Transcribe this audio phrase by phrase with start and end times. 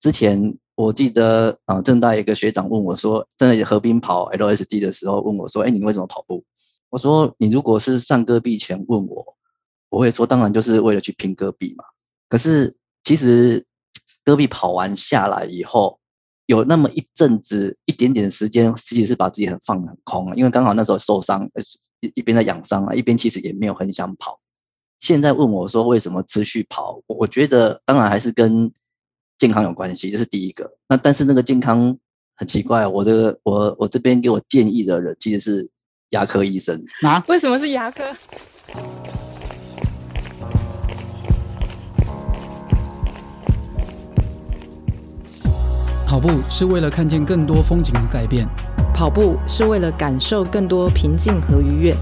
[0.00, 6.44] 之前我记得啊，正大一个学长问我说，正在河滨跑 LSD 的时候问我说，哎，你为什么跑步？
[6.90, 9.36] 我说，你如果是上戈壁前问我，
[9.90, 11.84] 我会说，当然就是为了去拼戈壁嘛。
[12.28, 13.64] 可是其实
[14.24, 15.98] 戈壁跑完下来以后，
[16.46, 21.44] 有那么一阵子一点点时间，其实是把自己很放很空了，因为刚好那时候受伤，
[22.00, 24.38] 一一边在养伤啊，一边其实也没有很想跑。
[25.00, 28.72] 现在问我说为什么持续跑，我觉得当然还是跟
[29.38, 30.70] 健康有关系，这是第一个。
[30.88, 31.96] 那但是那个健康
[32.36, 35.70] 很奇怪，我这个我我这边给我建议的人其实是。
[36.12, 37.22] 牙科医生啊？
[37.28, 38.02] 为什么是牙科？
[46.06, 48.48] 跑步是为了看见更多风景和改变，
[48.94, 51.94] 跑步是为了感受更多平静和愉悦。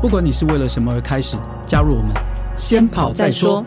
[0.00, 2.12] 不管你是为了什么而开始，加入我们，
[2.56, 3.64] 先跑再说。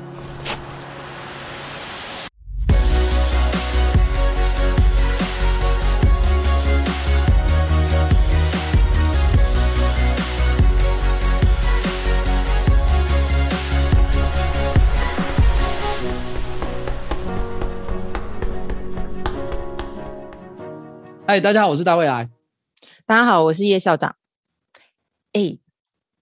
[21.28, 22.30] 嗨，大家好，我是大未来。
[23.08, 24.16] 大家好，我是叶校长。
[25.34, 25.58] 哎，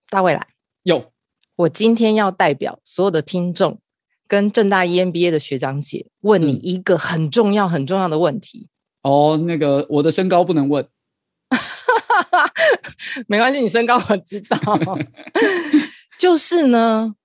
[0.09, 0.48] 大未来，
[0.84, 1.12] 有，
[1.58, 3.81] 我今天要代表所有的听众
[4.30, 8.70] 跟正大 EMBA 的学长姐问你一个很重要、很重要的问题。
[9.02, 10.88] 哦，那个我的身高不能问，
[13.28, 14.58] 没关系，你身高我知道。
[16.18, 17.16] 就是呢，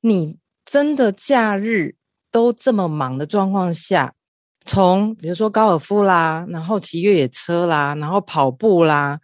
[0.00, 1.96] 你真的假日
[2.30, 4.14] 都这么忙的状况下。
[4.66, 9.18] 从比如说高尔夫啦，然后骑越野车啦，然后跑步啦，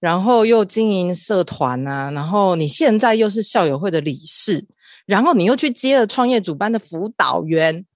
[0.00, 4.66] 然后又经营社团啊，然后你现在又是校友会的理事，
[5.06, 7.86] 然后你又去接了创业主班的辅导员，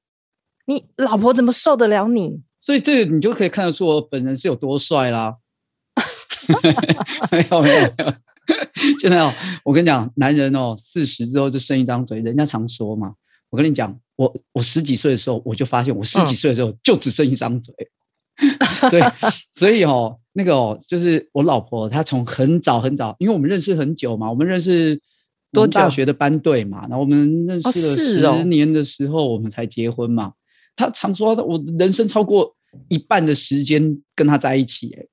[0.67, 2.41] 你老婆怎么受得了你？
[2.61, 5.37] 所以这个你就可以看得出我本人是有多帅啦。
[7.31, 8.15] 没有没有没有，
[9.01, 9.33] 现在哦，
[9.65, 13.15] 我跟你讲，男人哦，四十之后就剩一张嘴，人家常说嘛，
[13.51, 13.99] 我跟你讲。
[14.17, 17.75] 我我十几岁的时候，我就发现我十几岁的时候就只剩一张嘴，
[18.37, 19.03] 嗯、所以
[19.55, 25.01] 所以哦，那个哦，就是我老婆她从很早很早，因为我们认识很久嘛，我们认识
[25.53, 30.33] 多大学的班队嘛，然后我们认识了十年的时候，我们才结婚嘛。
[30.77, 32.55] 她常说我人生超过
[32.89, 35.07] 一半的时间跟她在一起，哎，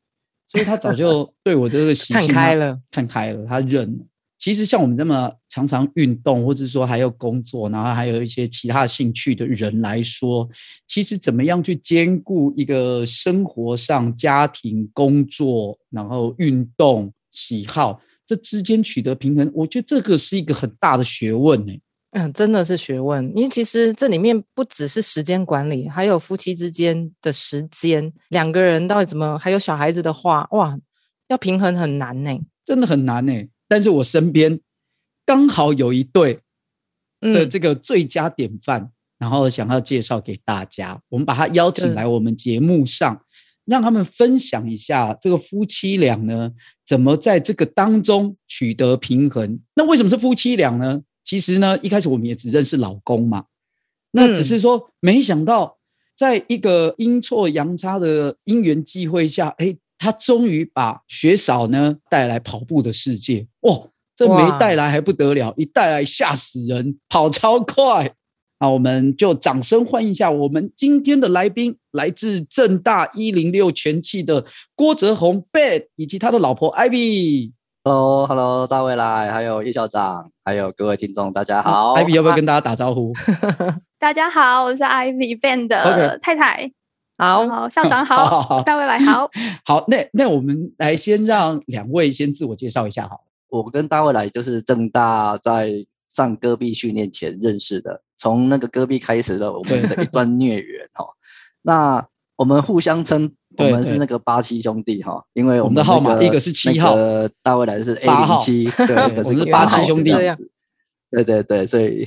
[0.47, 4.06] 所以她早就对我的这个习 性看开了，看开了，她认了。
[4.41, 10.50] 其实像我们这么常常运动，或者说还有工作，然后还有一些其他兴趣的人来说，
[10.88, 21.79] 其实怎么样去兼顾一个生活上、家庭、工作，然后运动喜好这之间取得平衡，我觉得这个是一个很大的学问呢。
[22.13, 30.75] 嗯，真的是学问，因为其实这里面不只是时间管理，还有夫妻之间的时间，两个人到底怎么，还有小孩子的话，哇，
[31.28, 32.31] 要平衡很难呢，
[32.66, 33.31] 真的很难呢。
[33.71, 34.59] 但是我身边
[35.25, 36.41] 刚好有一对
[37.21, 41.01] 的这个最佳典范，嗯、然后想要介绍给大家。
[41.07, 43.23] 我们把他邀请来我们节目上，嗯、
[43.63, 46.51] 让他们分享一下这个夫妻俩呢，
[46.85, 49.61] 怎么在这个当中取得平衡。
[49.75, 51.03] 那为什么是夫妻俩呢？
[51.23, 53.45] 其实呢，一开始我们也只认识老公嘛。
[54.11, 55.77] 那只是说，没想到
[56.17, 59.77] 在一个阴错阳差的因缘际会下，哎。
[60.01, 63.78] 他终于把雪嫂呢带来跑步的世界，哇！
[64.16, 68.11] 这没带来还不得了，一带来吓死人，跑超快。
[68.59, 74.45] 那我们就掌声欢迎一下我们今天的来宾，来自正大一零六全气的
[74.75, 77.51] 郭泽宏 Ben 以及他的老婆 Ivy。
[77.84, 81.95] Hello，Hello，大未来，还有叶校长，还有各位听众，大家好。
[81.95, 83.13] Ivy 要不要跟大家打招呼？
[83.97, 86.72] 大家好，我是 Ivy Ben 的太太。
[87.21, 89.29] 好，好，校长 好，好，好，大卫来好，
[89.63, 93.21] 好， 那那我们来先让两位先自我介绍一下好。
[93.47, 101.05] 我跟大卫来就是正大在上戈壁训练前认识的，从那个戈壁开始的我们的一段孽缘哈。
[101.61, 102.03] 那
[102.37, 106.96] 我们互相称我们是那个八七兄弟哈，因为我们的号码一个是七号，
[107.43, 110.11] 大未来是 A 零七，对，可是八七兄弟。
[111.11, 112.03] 对对对，所以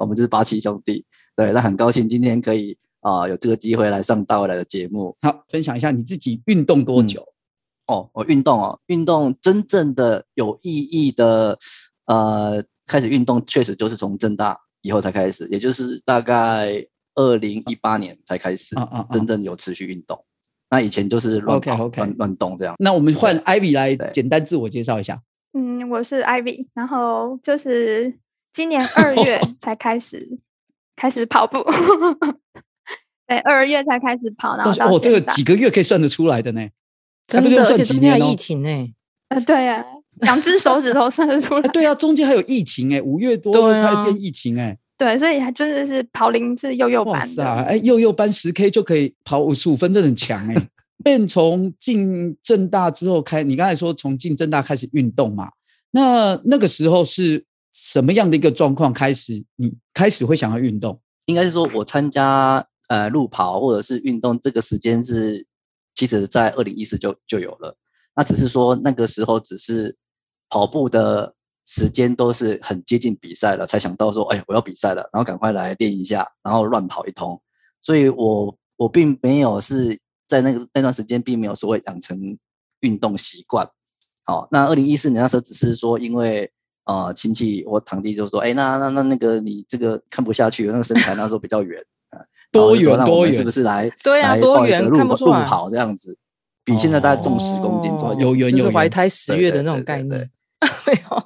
[0.00, 1.04] 我们就是八七兄弟，
[1.36, 2.76] 对，那很高兴今天可以。
[3.06, 7.20] 啊，有这个机会来上大未来的节目，好，分享一下你自己运动多久？
[7.86, 11.56] 嗯、哦，我运动哦，运动真正的有意义的，
[12.06, 20.20] 呃，开始运动确实就是从正大以后才开始，也就是大概二零一八年才开始，啊啊真正有持续运动。
[20.68, 22.74] 那以前就是乱跑、乱乱.动这样。
[22.80, 25.22] 那我们换 Ivy 来简单自我介绍一下。
[25.52, 28.18] 嗯，我是 Ivy，然后就是
[28.52, 30.40] 今年二月 才开始
[30.96, 31.58] 开始跑步。
[33.26, 36.68] 对，二月才开始跑，然后到哦，这个几个月可以算得出来的呢，
[37.26, 38.94] 真的，而且中间还有疫情呢。
[39.28, 39.84] 呃，对呀，
[40.20, 41.62] 两只手指头算得出 来。
[41.70, 44.78] 对啊，中间还有疫情哎，五月多开始变疫情哎。
[44.96, 47.44] 对，所以还真的是跑龄是幼幼班的。
[47.44, 50.54] 哎，幼幼班十 K 就可以跑五十五分，真的很强哎。
[51.02, 55.50] 变从进正大之后开，你刚才说从进正大开始运动嘛？
[55.90, 57.44] 那那个时候是
[57.74, 59.44] 什么样的一个状况开始？
[59.56, 60.98] 你开始会想要运动？
[61.26, 62.64] 应该是说我参加。
[62.88, 65.46] 呃，路跑或者是运动，这个时间是
[65.94, 67.76] 其实，在二零一四就就有了。
[68.14, 69.96] 那只是说那个时候只是
[70.48, 71.34] 跑步的
[71.66, 77.40] 时间都是很接近比赛了，才想到说，哎，我要比赛了，然后赶快来练一下，然后乱跑一通。
[77.80, 82.38] 所以我我并没有是在那个那段时间，并没有所谓养成
[82.80, 83.68] 运动习惯。
[84.24, 86.50] 好，那二零一四年那时候只是说，因为
[86.84, 91.84] 呃亲戚我堂弟就说，哎，那那那那个你这个看不下去，那个身材那时候比较圆。
[92.56, 93.90] 多元多元是不是来？
[94.02, 95.40] 对啊，多元看不出来。
[95.40, 96.16] 路跑这样子，
[96.64, 98.34] 比现在大概重十公斤左右。
[98.34, 100.30] 有有有怀胎十月的那种概念。
[100.86, 101.22] 没有。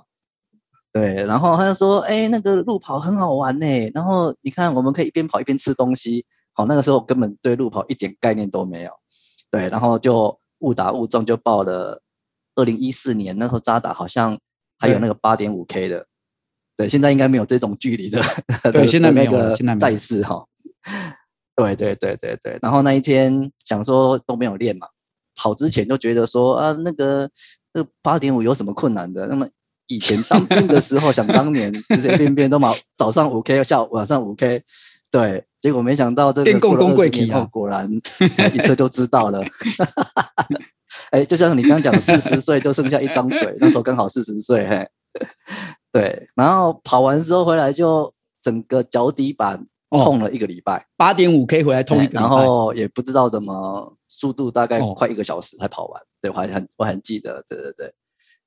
[0.92, 3.90] 对，然后他就说：“哎，那个路跑很好玩呢。
[3.94, 6.26] 然后你看，我们可以一边跑一边吃东西。
[6.52, 8.90] 好，那个时候根本对路跑一点概念都没有。
[9.52, 12.02] 对，然后就误打误撞就报了。
[12.56, 14.36] 二零一四年那时候渣打好像
[14.80, 16.06] 还有那个八点五 K 的。
[16.76, 18.20] 对，现在应该没有这种距离的。
[18.72, 20.44] 对， 现在没有现在赛事哈。
[21.60, 24.86] 对对对对对，然后那一天想说都没有练嘛，
[25.36, 27.28] 跑之前就觉得说啊，那个
[27.72, 29.26] 这八点五有什么困难的？
[29.26, 29.46] 那么
[29.88, 34.62] 以前当兵的时候，想当年随随便便都嘛，早上五 K，下午晚上五 K，
[35.10, 37.90] 对，结果没想到这个过了二十年后，果然
[38.54, 39.40] 一测就知道了。
[41.10, 44.88] 哎，就像你刚刚讲的，四十岁就剩下一张嘴，那时候刚好四十岁，嘿，
[45.92, 49.66] 对，然后跑完之后回来就整个脚底板。
[49.90, 56.00] 痛了一个礼拜，八点五 K 回来痛一个礼拜，然后也不知道怎么速度，大概快一个小时才跑完。
[56.00, 57.92] 哦、对，我还很我很记得，对对对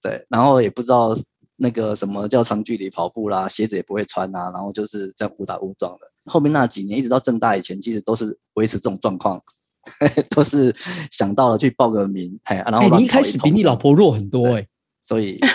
[0.01, 0.25] 对。
[0.29, 1.13] 然后也不知道
[1.57, 5.99] 那个什么叫长距离跑步啦，鞋子也不会穿啊，然后就是这样误打误撞的。
[6.25, 9.41] 后面那几年一直到正大以前，其实都是维持这种状况，
[10.33, 10.73] 都是
[11.11, 14.67] 想到了去报个名，哎，然后一你一开始比你老婆弱很多哎、欸，
[15.01, 15.39] 所以。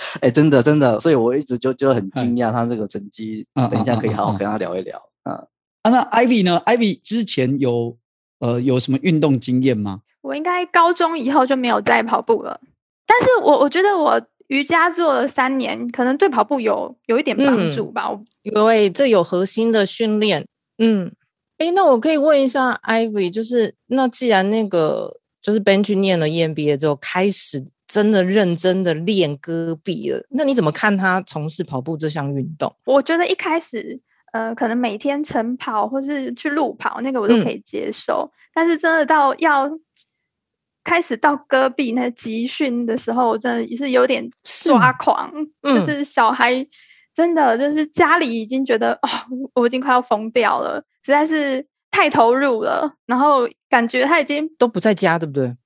[0.20, 3.46] 哎、欸，真的真的，所以我一直就就很惊讶他这个成绩。
[3.54, 5.00] 嗯、等一下可以好好跟他聊一聊。
[5.24, 5.34] 嗯，
[5.82, 7.96] 啊，那 Ivy 呢？Ivy 之前有
[8.38, 10.00] 呃有什么运动经验吗？
[10.22, 12.60] 我应该高中以后就没有再跑步了。
[13.06, 18.08] 但是我我觉得我瑜伽做了三年，可能对跑步有有一点帮助吧。
[18.10, 20.46] 嗯、因为这有核心的训练。
[20.78, 21.12] 嗯，
[21.58, 27.66] 哎、欸，那我可以问一下 Ivy，就是那既然那个就是 Ben 去念了 EMBA 之后开始。
[27.90, 32.72] 真的认真的练戈壁了，那你怎么看他从事跑步这项运动？
[32.84, 34.00] 我觉得一开始，
[34.32, 38.30] 呃，可能每天晨跑或是去路跑，那个我都可以接受。
[38.30, 39.68] 嗯、但是真的到要
[40.84, 45.28] 开始到戈壁那集训的时候，我真的也是有点抓狂。
[45.62, 46.64] 嗯、就是小孩
[47.12, 49.08] 真的就是家里已经觉得哦，
[49.54, 52.94] 我已经快要疯掉了，实在是太投入了。
[53.06, 55.56] 然后感觉他已经都不在家，对不对？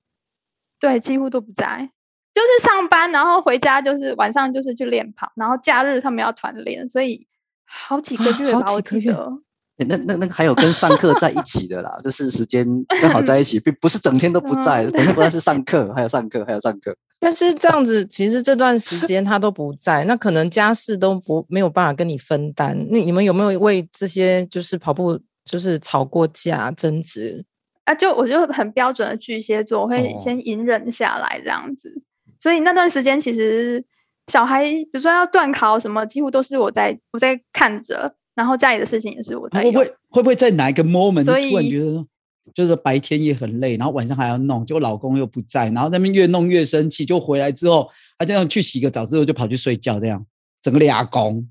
[0.79, 1.91] 对，几乎都不在。
[2.35, 7.25] 就是上班，然后回家就是晚上就是去练跑，然后假日他们要团练，所以
[7.65, 9.31] 好几个月吧，我记得。
[9.77, 12.65] 那那那个还有跟上课在一起的啦，就是时间
[13.01, 16.95] 正好在一起，并不是整天都不在，整天不在是上课，还有上课，还有上课。
[17.19, 22.77] 但是这样子，其实这段时间他都不在，那可能家事都不没有办法跟你分担。
[22.89, 27.43] 那你们有没有为这些就是跑步就是吵过架、争执
[27.83, 27.93] 啊？
[27.93, 32.01] 就我就很标准的巨蟹座，我会先隐忍下来这样子。
[32.45, 33.83] 所以那段时间，其实
[34.27, 39.63] 小孩比如说要断考什么，几乎都是我在我在看着，然后家里的事情也是我在。
[39.63, 42.05] 会不会会不会在哪一个 moment 突然觉得，
[42.53, 50.23] 就是白天也很累，然后晚上还要弄，结果老公又不在，然后那边越弄越生气，就回来之后，他这样去洗个澡之后就跑去睡觉，这样
[50.61, 51.49] 整个俩公。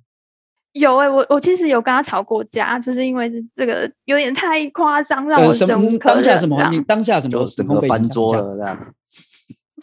[0.75, 6.15] 有哎、欸，我我其实有跟他吵过架，就是因为这个有点太夸张，让我忍无可忍。
[6.15, 6.69] 当下什么？
[6.71, 7.45] 你当下什么？
[7.47, 8.95] 整个翻桌了这样。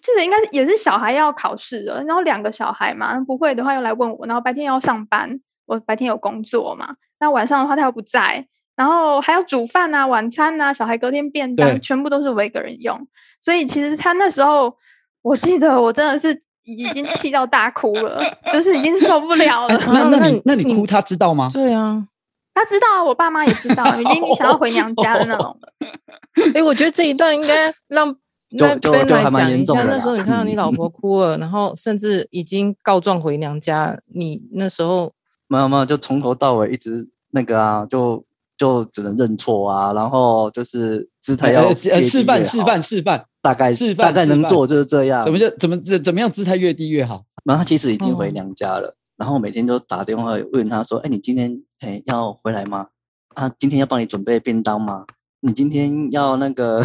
[0.02, 6.90] 记得应该也是小孩要考试了，然后两个小孩嘛，不会的话又来问我，然后白天要上班，我白天有工作嘛，
[7.20, 13.08] 那晚上的话他又不在，然后还要煮饭啊、晚餐啊，小孩隔天便当全部都是我一个人用，
[13.40, 14.76] 所以其实他那时候，
[15.22, 19.80] 我记得我真的是已经气到大哭了，就是已经受不了了。
[19.88, 21.50] 那那你那你哭他知道吗？
[21.54, 22.08] 对啊，
[22.54, 25.56] 他知道啊，我爸妈也知道，已经想要回娘家的那种。
[26.56, 28.16] 哎，我觉得这一段应该让。
[28.52, 35.14] 那边来讲一下，那时候你看到你老婆哭了，然后甚至已经告状回娘家，你那时候
[35.48, 38.26] 没有没有，就从头到尾一直那个啊，就
[38.58, 45.24] 就只能认错啊，然后就是姿态要示范示范示范，大概示范大概能做就是这样。
[45.24, 47.24] 怎么就怎么怎怎么样姿态越低越好？
[47.44, 52.88] 然后他其实已经回娘家了，然后每天都打电话问他说：“哎，你今天哎要回来吗？
[53.36, 55.06] 啊，今天要帮你准备便当吗？
[55.42, 56.82] 你今天要那个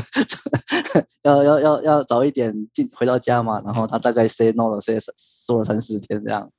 [1.23, 6.51] 要要要要早一点进回到家嘛？”然后他大概 say no 了，say 说了三四天这样。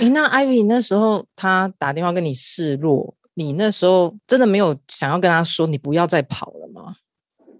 [0.00, 6.96] 哎，那 Ivy 那时候他打电话跟你示弱，你那时候真的没有想要跟他说你不要再跑了吗？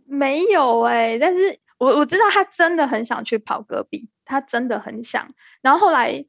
[0.06, 5.26] 没有哎、欸，但是我我知道他真的很想去跑戈壁，他真的很想。
[5.62, 6.24] 然后后来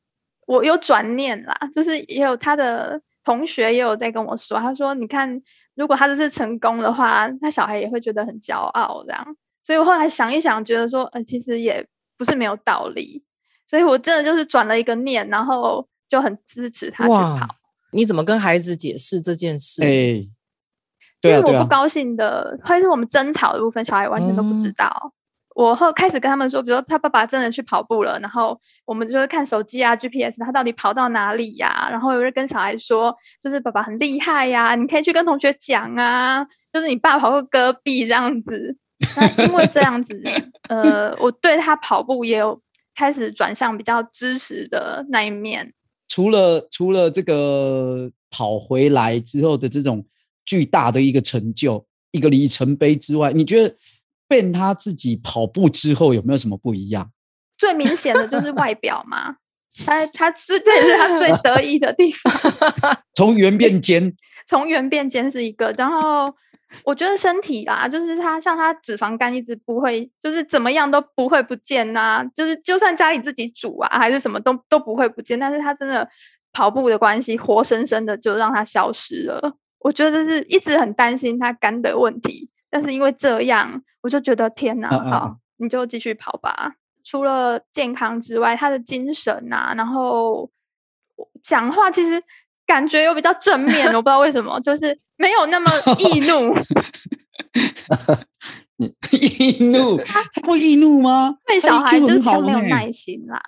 [0.47, 5.41] 我有转念啦，就是也有他的同学也有在跟我说，他说你看，
[5.75, 9.35] 如果他这次成功的话，他小孩也会觉得很骄傲这样。
[9.63, 11.85] 所以我后来想一想，觉得说，呃，其实也
[12.17, 13.23] 不是没有道理。
[13.67, 17.47] 所以我真的就是转了一个念，然后就很支持他去跑。
[17.91, 19.83] 你怎么跟孩子解释这件事？
[19.83, 20.29] 哎、欸，
[21.21, 24.89] 对啊，就是我不高兴的，或者、啊、是我们争吵的部分，小孩完全都不知道。
[25.03, 25.11] 嗯、
[25.55, 38.77] 我后开始跟他们说，比如说他爸爸真的去跑步了，然后我们就会看手机啊，GPS，他到底跑到哪里呀、然后有人跟小孩说，就是爸爸很厉害呀、你可以去跟同学讲啊，就是你爸跑过戈壁这样子。
[39.17, 40.21] 那因为这样子，
[40.69, 42.61] 呃，我对他跑步也有。
[42.93, 45.73] 开始转向比较支持的那一面。
[46.09, 50.05] 除了除了这个跑回来之后的这种
[50.45, 53.73] 巨大的一个成就、一个里程碑之外，你觉得
[54.31, 57.11] Ben 他自己跑步之后有没有什么不一样？
[57.57, 59.35] 最明显的就是外表嘛，
[59.85, 62.33] 他他是这也是他最得意的地方。
[63.15, 64.15] 从圆变尖，
[64.47, 66.33] 从圆变尖是一个，然后。
[66.85, 72.23] 我觉得身体啦，就是他像他脂肪肝一直不会，就是怎么样都不会不见呐、啊。
[72.33, 75.37] 就是就算家里自己煮啊，还是什么都都不会不见。
[75.37, 76.07] 但是他真的
[76.53, 79.57] 跑步的关系，活生生的就让他消失了。
[79.79, 86.73] 我觉得是一直很担心他肝的问题，但是因为这样，我就觉得天哪，啊啊好，你就继续跑吧。
[87.03, 90.49] 除了健康之外，他的精神啊，然后
[91.43, 92.19] 讲话其实。
[92.63, 96.55] 感觉又比较正面，我不知道为什么，就是没有那么易 怒。
[99.11, 99.97] 易怒？
[100.05, 101.35] 他会易怒吗？
[101.45, 103.43] 对小孩就是比较没有耐心啦。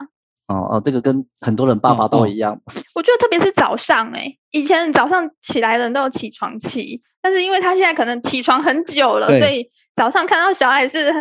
[0.54, 2.60] 哦哦，这个跟很多人爸爸都一样。
[2.96, 11.12] 我觉得特别是早上、欸，哎，以前早上起来的人都有起床气，但是因为他现在可能起床很久了，所以早上看到小孩是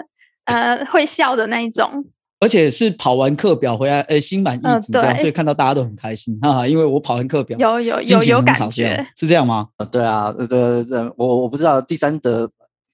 [0.45, 2.05] 呃会笑的那一种。
[2.41, 6.67] 而且是跑完课表回来，哎，心满意足，对，所以看到大家都很开心哈。
[6.67, 9.69] 因为我跑完课表，有有有有感觉，是这样吗？
[9.77, 12.51] 呃，对啊，对对对，我我不知道第三者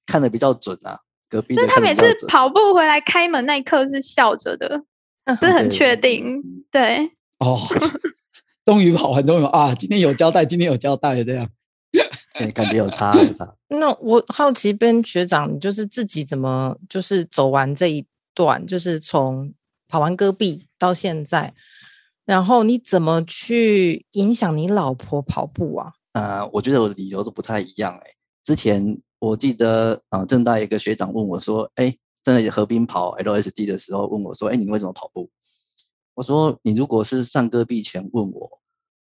[0.06, 0.98] 看的比较准啊，
[1.30, 1.54] 隔壁。
[1.56, 4.82] 但他每次跑步回来开门那一刻是笑着的，
[5.40, 7.10] 这很确定，对。
[7.38, 7.60] 哦，
[8.64, 11.48] 终于跑完，终于啊，今天有交代，今天有交代，这样，
[12.54, 13.54] 感觉有差 有差。
[13.68, 18.06] 那我好奇，Ben 学长，你就是自己怎么就是走完这一。
[18.34, 19.52] 段就是从
[19.88, 21.52] 跑完戈壁到现在，
[22.24, 25.92] 然后你怎么去影响你老婆跑步啊？
[26.12, 28.14] 呃，我觉得我的理由都不太一样哎、欸。
[28.44, 31.96] 之前我记得啊，正大一个学长问我说：“哎，
[32.34, 35.30] 真的河滨跑 LSD 的时候问我说：‘哎，你为什么跑步？’
[36.14, 38.60] 我说：‘你如果是上戈壁前问我，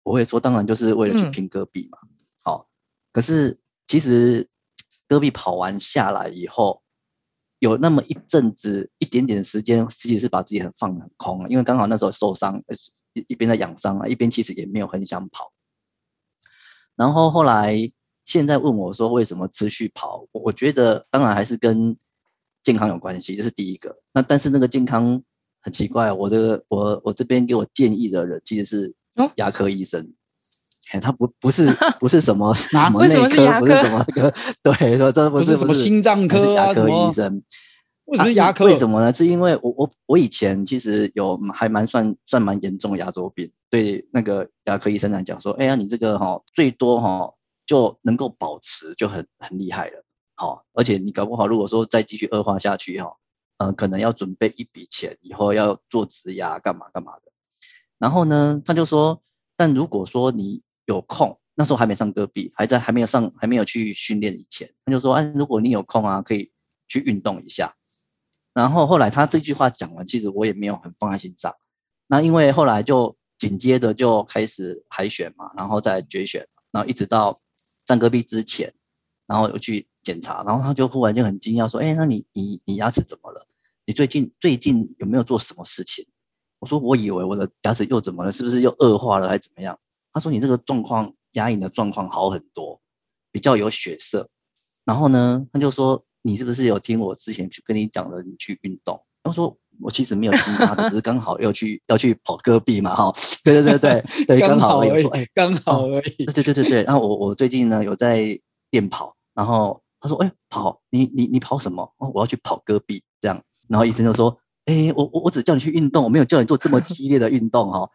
[0.04, 1.98] 我会说当然就是为了去拼戈壁嘛。’
[2.44, 2.68] 好、
[3.12, 3.58] 可是
[3.88, 4.48] 其实
[5.08, 6.82] 戈壁跑完下来以后。
[7.60, 12.62] 有那么一阵子，一点点时间，其实是把自己很放很空了，因为刚好那时候受伤，
[13.14, 15.52] 一一边在养伤啊，一边其实也没有很想跑。
[16.96, 17.76] 然后后来
[18.26, 21.98] 现在问我说为什么持续跑，我觉得当然还是跟
[22.68, 23.96] 健康有关系，这是第一个。
[24.14, 25.24] 那但是那个健康
[25.62, 28.94] 很奇怪，我这个我我这边给我建议的人其实是
[29.36, 30.14] 牙科医生。
[30.92, 37.42] 哎，他不不是不是什么 什么内科，不是什么那个，对，说这不是什么心脏科啊，牙科医生。
[38.04, 38.66] 为什么牙科？
[38.66, 39.14] 为什么呢？
[39.14, 47.30] 是因为我我我以前其实有还蛮算算蛮严重的牙周病，对那个牙科医生来讲说，哎呀，你这个哈最多哈
[47.66, 50.04] 就能够保持就很很厉害了，
[50.38, 53.12] 好，而且你搞不好如果说再继续恶化下去哈，
[53.58, 57.32] 呃，可能要准备一笔钱，以后要做植牙干嘛干嘛的。
[57.98, 59.20] 然后呢，他就说，
[59.56, 66.52] 但如果说你有空，那时候还没上戈壁，还在还没有上还没有去训练以前，他就说：“哎，如果你有空啊，可以
[66.88, 67.76] 去运动一下。”
[68.54, 71.52] 然后后来他这句话讲完，其实我也没有很放在心上。
[72.06, 77.42] 那因为后来就紧接着就开始海选嘛，然后再决选，然后一直到
[77.86, 78.72] 上戈壁之前，
[79.26, 83.46] 然后又去检查，然后他就忽然就很惊讶说：“哎，那你你你牙齿怎么了？
[83.86, 86.06] 你最近最近有没有做什么事情？”
[86.60, 88.32] 我说：“我以为我的牙齿又怎么了？
[88.32, 89.78] 是不是又恶化了，还是怎么样？”
[90.14, 92.80] 他说：“你这个状况牙龈的状况好很多，
[93.34, 94.30] 比较有血色。
[94.86, 103.12] 然后呢，他就说：“你是不是有听我之前去跟你讲的，你去运动？”我说：“我其实没有听他的，只是刚好要去要去跑戈壁嘛，哈。”
[103.44, 105.02] 对对对对对，刚好而已。
[105.02, 106.84] 说：“哎，刚好而已。”对对对对对。
[106.84, 108.40] 然后我我最近呢有在
[108.72, 111.84] 练跑，然后他说：“哎，跑，你你你跑什么？
[111.98, 117.90] 哦，我要去跑戈壁。”这样，然后医生就说：“哎，我我我只叫你去运动，我没有叫你做这么激烈的运动，哈。”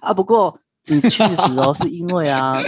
[0.00, 2.60] 啊，不过你确实哦，是因为啊，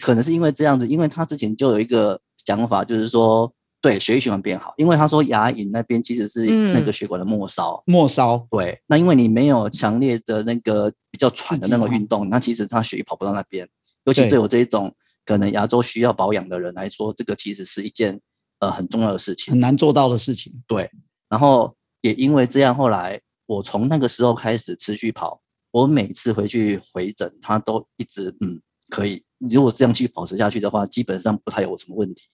[0.00, 2.20] 可能是因为这样子，因为他之前就有一个。
[2.46, 8.80] 想法就是说，对血液循环变好，因为他说牙龈那边其实是那个血管的末梢，末梢对。
[8.86, 13.68] 那因为你没有强烈的那个比较喘的那种运动，那其实他血液跑不到那边。
[14.04, 14.92] 尤其对我这一种
[15.24, 18.20] 可能牙周需要保养的人来说，这个其实是一件
[18.58, 20.52] 呃很重要的事情，很难做到的事情。
[20.66, 20.90] 对。
[21.28, 29.24] 然后也因为这样，后来我从那个时候开始持续跑，我每次回去回诊，他都一直嗯可以。
[29.38, 32.24] 如果这样去保持下去的话，基本上不太有什么问题，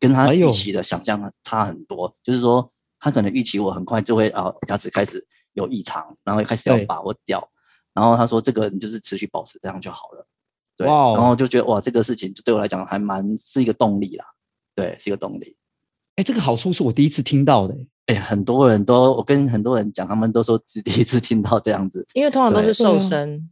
[0.00, 2.06] 跟他预期的想象差很多。
[2.06, 7.48] 哎、就是说，他可能预期我很快就会啊牙齿开始有异常，然后开始要拔我掉。
[7.94, 10.25] 然后他说这个你就是持续保持这样就好了。
[10.76, 14.24] 对，然后就觉得哇，这个事情就对我来讲还蛮是一个动力啦。
[14.74, 15.56] 对，是一个动力。
[16.16, 17.76] 哎，这个好处是我第一次听到的。
[18.06, 23.50] 哎，很多人都我跟很多人讲，他们都说是第一次听到这样子，因为通常都是瘦身。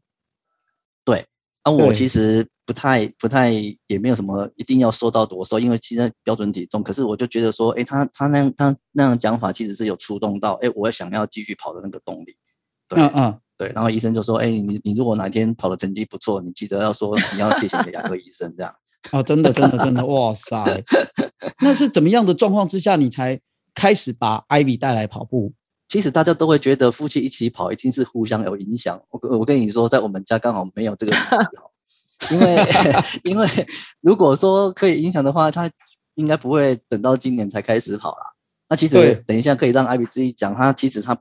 [1.04, 1.26] 对，
[1.62, 2.46] 而、啊、我其实。
[2.66, 3.50] 不太不太
[3.88, 6.82] 也没有什么一定要瘦到多瘦，因为其实标准体重。
[6.82, 12.34] 可是我就觉得说，哎，他他那样他那样讲法其实是有触动到，哎，我想要继续跑的那个动力。
[12.88, 13.70] 对嗯嗯，对。
[13.74, 18.74] 然后医生就说，哎，你你如果哪天跑的成绩不错，你记得要说你要谢谢你的牙科医生这样。
[19.12, 20.64] 哦，真的真的真的，哇塞！
[21.60, 23.38] 那是怎么样的状况之下，你才
[23.74, 25.52] 开始把艾比带来跑步？
[25.88, 29.00] 其实大家都会觉得夫妻一起跑一定是互相有影响。
[29.10, 31.14] 我我跟你说，在我们家刚好没有这个
[32.30, 32.66] 因为，
[33.22, 33.46] 因为
[34.00, 35.70] 如果说可以影响的话，他
[36.14, 38.22] 应该不会等到今年才开始跑啦。
[38.68, 41.16] 那其实等一下可以让 Ivy 自己讲，他其实他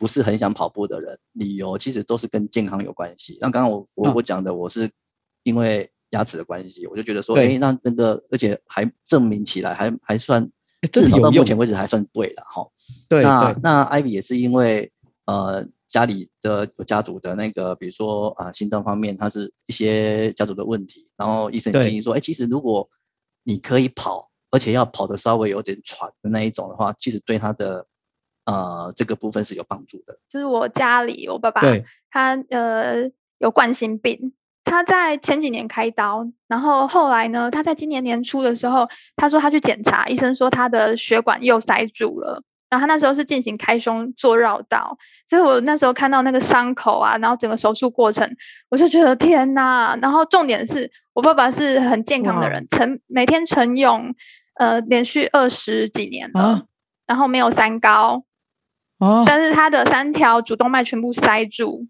[0.00, 3.36] 不是很想跑步的人，理由其实都是跟健康有关系。
[3.38, 4.90] 那刚刚我我我讲的，我是
[5.42, 10.50] 因为牙齿的关系，我就觉得说，哎，那那个而且还证明起来还还算，
[10.90, 12.66] 至少到目前为止还算对了哈。
[13.10, 14.90] 对，那那 Ivy 也是因为
[15.26, 15.68] 呃。
[15.90, 21.10] 家里的有家族的那个，比如说啊，心脏方面，它是一些家族的问题。
[21.16, 22.88] 然后医生建议说，哎，其实如果
[23.42, 27.84] 你可以跑，而且要跑得稍微有点喘的那一种的话，其实对他的
[28.50, 30.18] 呃这个部分是有帮助的。
[30.28, 31.60] 就是我家里，我爸爸
[32.10, 33.08] 他呃
[33.38, 34.32] 有冠心病，
[34.64, 42.42] 他在前几年开刀，然后后来呢，他在今年年初的时候，他说他去检查，医生说他的血管又塞住了。
[42.70, 44.96] 然后他那时候是进行开胸做绕道，
[45.28, 48.24] 所以我那时候看到那个伤口啊，然后整个手术过程，
[48.68, 49.98] 我就觉得天哪！
[50.00, 54.14] 然后重点是我爸爸是很健康的人，晨每天晨泳，
[54.54, 56.62] 呃，连续二十几年了，啊、
[57.08, 58.22] 然后没有三高，
[59.00, 61.88] 啊、但是他的三条主动脉全部塞住，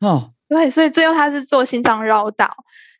[0.00, 2.48] 哦、对，所以最后他是做心脏绕道，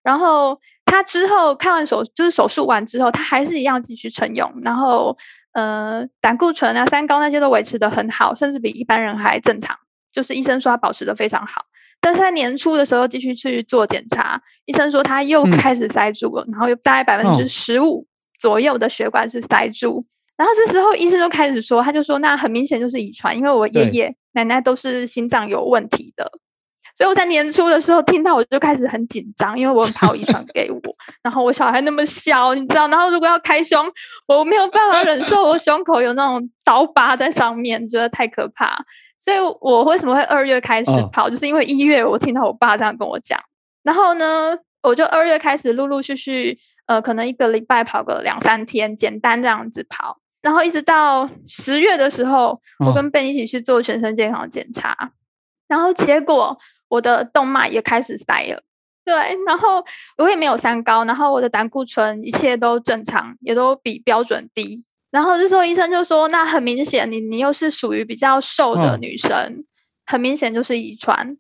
[0.02, 5.16] 然后他之后看完手就是手术完之后，他还是一样继续晨泳，然后。
[5.52, 9.76] 呃，胆固醇啊、三高那些都维持得很好，甚至比一般人还正常。
[10.12, 11.64] 就是医生说他保持得非常好，
[12.00, 18.06] 但是在年初的时候继续去做检查，医生说他又开始塞住了，嗯、然后又大概百分之十五
[18.38, 20.04] 左右的血管是塞住。
[20.40, 26.30] 哦、然后这时候医生就开始说，他就说那很明显就是遗传，因为我爷爷奶奶都是心脏有问题的。
[26.96, 30.80] 所以我在年初的时候听到，我就开始很紧张，因为我很怕我遗传给我。
[31.22, 33.86] 然后我小孩那么小，你知道，然后如果要开胸，
[34.26, 38.82] 我没有办法忍受我胸口有那种刀疤在上面，觉得太可怕。
[39.18, 43.38] 所以我为什么会二月开始跑，哦、就是因为一月我听到我爸这样跟我讲。
[43.82, 50.18] 然后呢，我就二月开始陆陆续续，呃，可能一个礼拜跑个两三天，简单这样子跑。
[50.42, 55.10] 然后一直到十月的时候，我跟 Ben 一起去做全身健康检查，哦、
[55.68, 56.58] 然后结果。
[56.90, 58.60] 我的动脉也开始塞了，
[59.04, 59.14] 对，
[59.46, 59.80] 然后
[60.18, 64.84] 我也没有三高，然后我的胆固醇一切都正常，也都比标准低。
[65.12, 69.64] 然后这时候医生就说：“那很明显，你你又是属于比较瘦的女生，嗯、
[70.04, 71.36] 很明显就是遗传。”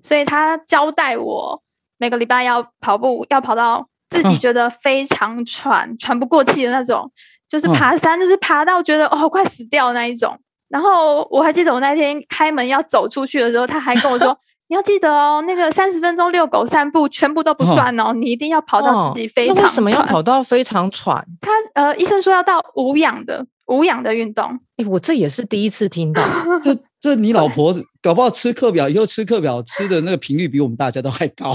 [0.00, 1.60] 所以他交代我
[1.98, 7.10] 每个礼拜要跑步，要跑到自己觉得非常喘、嗯、喘不过气的那种，
[7.48, 10.38] 就是爬山，就是爬到觉得哦快死掉那一种。
[10.68, 14.36] 然后我还记得我那天开门要走出去的时候，他还跟我说。
[14.68, 21.24] 你要记得哦，那个三十分钟遛狗散步全部都不算哦，哦你一定要跑到自己非常为什么要跑到非常喘？
[21.40, 24.58] 他呃，医生说要到无氧的无氧的运动。
[24.76, 26.20] 哎，我这也是第一次听到。
[26.60, 31.52] 这这你老婆搞不好吃课表以后吃课表吃的那个频率比我们大家都还高。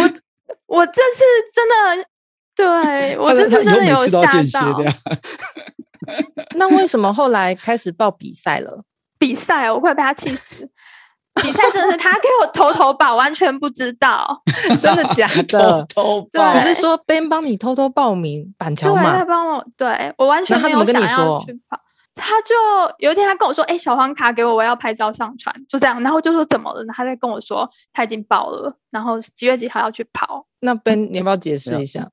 [0.00, 0.10] 我
[0.66, 1.22] 我这次
[1.52, 2.08] 真的，
[2.56, 4.22] 对我这次真的有吓
[4.60, 4.78] 到。
[6.56, 8.82] 那为什么后来开始报比赛了？
[9.18, 10.68] 比赛，我快被他气死！
[11.42, 14.40] 比赛真的是他给我偷偷报，完全不知道，
[14.80, 15.84] 真的假的？
[15.88, 19.02] 偷偷报，不是说别人帮你偷偷报名板桥马？
[19.02, 21.80] 对，他帮我，对我完全没有想要去跑。
[22.16, 22.54] 他就
[22.98, 26.84] 有一天，他跟我说：“哎、欸，小黄卡给我，我要拍照上传。”就这样，然后就说怎么了？
[26.92, 30.46] 他在跟我说他已经报了，然后几月几号要去跑。
[30.60, 32.08] 那 Ben，你要不要解释一下？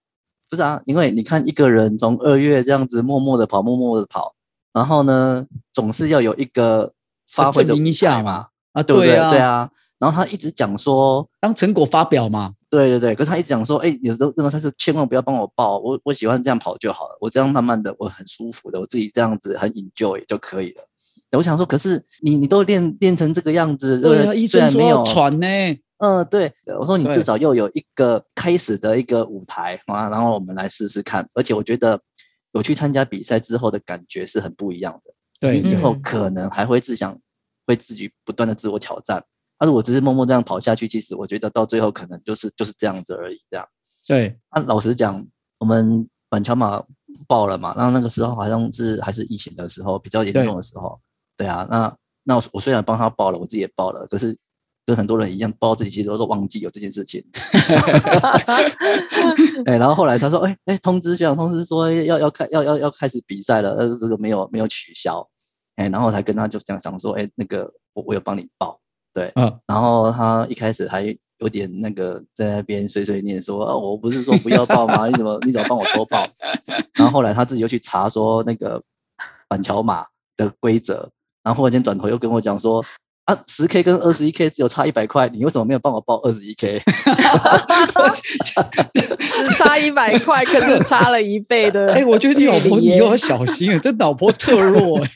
[0.51, 4.35] 不是啊，因为你看一个人从二月这样子默默的跑，默默的跑，
[4.73, 6.91] 然后呢，总是要有一个
[7.25, 8.47] 发挥的一下嘛。
[8.73, 9.15] 啊，对不对？
[9.15, 9.69] 对啊。
[9.97, 12.53] 然后他一直讲说，当成果发表嘛。
[12.69, 20.83] 对对对，可是他一直讲说，哎，有时候任何赛事千万不要帮我报，我我喜欢这样跑就好了，我这样慢慢的，我很舒服的，我自己这样子很 enjoy 就可以了。
[21.31, 24.47] 我想说，可是你你都练练成这个样子，对不对？
[24.47, 25.47] 虽然没有喘呢，
[26.01, 31.29] 嗯，对，我说你至少又有一个开始的一个舞台啊，然后我们来试试看。
[31.35, 32.01] 而且我觉得
[32.53, 37.15] 有去参加比赛之后的感觉是很不一样的，对，你以后可能还会自想，
[37.67, 39.23] 会自己不断的自我挑战。
[39.59, 43.39] 但是我只是默默这样跑下去，其实我觉得到最后可能就是就是这样子而已。
[43.51, 43.67] 这样，
[44.07, 44.35] 对。
[44.55, 45.23] 那老实讲，
[45.59, 46.83] 我们板桥马
[47.27, 50.99] 爆了嘛，然后那个时候好像是还是疫情的时候比较严重的时候。
[51.37, 54.35] 对，对啊，那那我虽然帮他报了，我自己也报了，可是
[54.91, 57.23] 跟很多人一样，报自己其实都忘记有这件事情。
[59.65, 65.25] 哎，然后后来他说，哎哎，通知学长通知说要要开要要要开始比赛了，但是这个没有没有取消。
[65.77, 68.77] 哎，然后才跟他就这样讲说，哎，那个我我有帮你报。
[69.13, 75.07] 对，嗯，然后他一开始还有点那个在那边碎碎念说，啊，我不是说不要报吗？
[75.07, 76.27] 你怎么你怎么帮我多报？
[76.95, 78.83] 然后后来他自己又去查说那个
[79.47, 81.09] 板桥马的规则，
[81.43, 82.83] 然后忽然间转头又跟我讲说，
[83.25, 86.81] 啊，十 K 跟二十一 K 只有差一百块，你为什么没有帮我报二十一 K？
[89.19, 91.93] 只差一百块，可是差了一倍的。
[91.93, 95.09] 哎，我觉得你老婆你要小心啊， 这老婆特弱哎。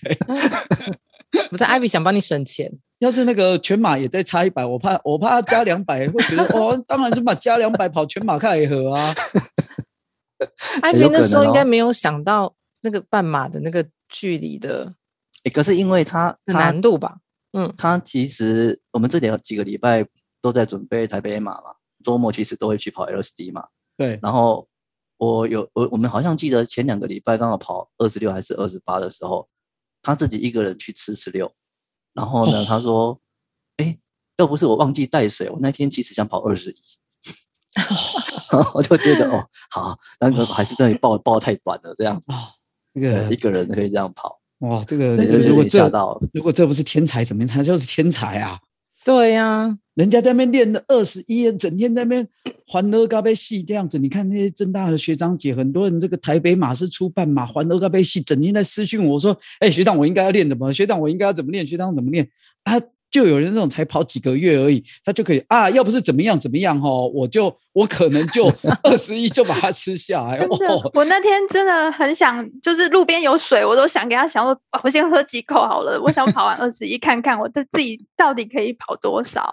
[1.50, 2.72] 不是艾比想帮你省钱。
[3.00, 9.14] 要是那个全马也再差一百，我怕我怕他加两百，会觉得哦，当然是把加两百跑全马开合啊。
[10.82, 14.94] 艾比那时候应该没有想到那个半马的那个距离的，
[15.44, 17.18] 欸，可是因为他难度吧，
[17.56, 20.06] 嗯，他其实我们这里有几个礼拜
[20.42, 23.66] 都在准备台北马嘛，周末其实都会去跑 LSD 嘛，
[23.98, 24.20] 对。
[24.22, 24.68] 然后
[25.18, 29.48] 我有我我们好像记得前两个礼拜刚好跑二十六还是二十八的时候，
[30.02, 31.52] 他自己一个人去吃十六。
[32.14, 33.20] 然后呢，他说
[33.78, 33.96] ：“哎、哦，
[34.38, 36.76] 要不是我忘记带水，我那天其实想跑二十一。
[38.52, 42.52] 哦 ”我就觉得哦，好，那个还是这里抱抱太短了，这样啊，
[42.94, 45.92] 那个一个人可以这样跑，哇，这个如果这，
[46.34, 48.60] 如果这不是天才，怎么他就是天才啊？
[49.04, 52.28] 对呀、啊，人家在那边练了二十一，整天在那边
[52.66, 54.00] 环乐高杯戏这样子。
[54.00, 60.72] 你看那些正大的学长姐，很多人这个台北马是出半马，环乐高杯戏整天在私讯我说：“哎，学长，我应该要练怎么？
[60.72, 61.68] 学长，我应该要怎么练？
[61.68, 62.28] 学长怎么练？”
[62.64, 62.74] 啊。
[63.16, 68.52] 就有人那种才跑几个月而已，他就可以啊，要不是怎么样怎么样哦，我就我可能就
[68.84, 70.38] 二十一就把它吃下来。
[70.38, 75.98] 真的，我那天真的很想，就是路边有水，我都想给他想说，我先喝几口好了。
[76.02, 79.50] 我想跑完二十一， 看看我的自己到底可以跑多少。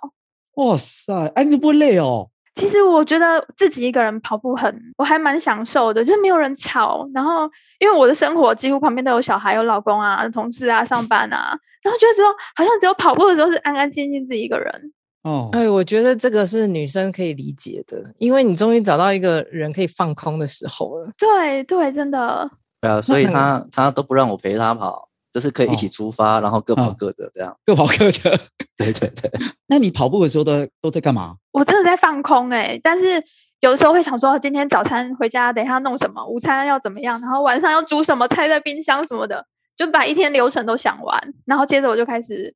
[0.57, 2.31] 哇塞，哎，你不累哦？
[2.55, 7.09] 其实我觉得自己一个人跑步很，我还蛮享受的，就是没有人吵。
[7.15, 11.59] 然后因为我的生活几乎旁边都有小孩、有老公啊、同事啊、上班啊。
[11.83, 14.93] 然后觉得说，好像只有跑步的时候是安安静静自己一个人。
[15.25, 21.11] 哦，哎，我觉得这个是女生可以理解的，因为你终于找到一个人可以放空的时候了。
[21.17, 22.51] 对对，真的。
[22.81, 28.39] 对啊，所以他他都不让我陪他跑，就是可以一起出发，然后各跑各的这样，各跑各的。
[28.77, 29.31] 对 对对。
[29.69, 31.37] 那你跑步的时候都都在干嘛？
[31.53, 33.23] 我真的在放空哎，但是
[33.61, 39.47] 有的时候会想说，今天早餐回家等一下弄什么，午餐要怎么样，然后晚上要煮什么菜在冰箱什么的。
[39.75, 42.55] 就把一天流程都想完，然后接着我就开始，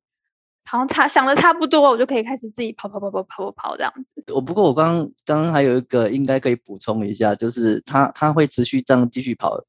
[0.65, 4.31] 好像差想的差不多，我就可以开始自己跑跑跑跑跑跑跑这样子。
[4.33, 9.59] 我不过我刚刚刚刚还有一个应该可以补充一下，就是他他会持续这样继续跑，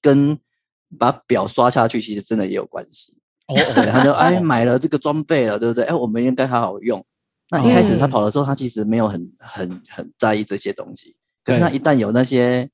[0.00, 0.38] 跟
[0.98, 3.14] 把表刷下去其实真的也有关系。
[3.48, 3.56] 哦，
[3.90, 5.84] 他就哎买了这个装备了，对不对？
[5.84, 7.04] 哎，我们应该好好用。
[7.50, 12.70] 那一开始他跑的时候，他其实没有很很很在意这些东西，可是他一旦有那些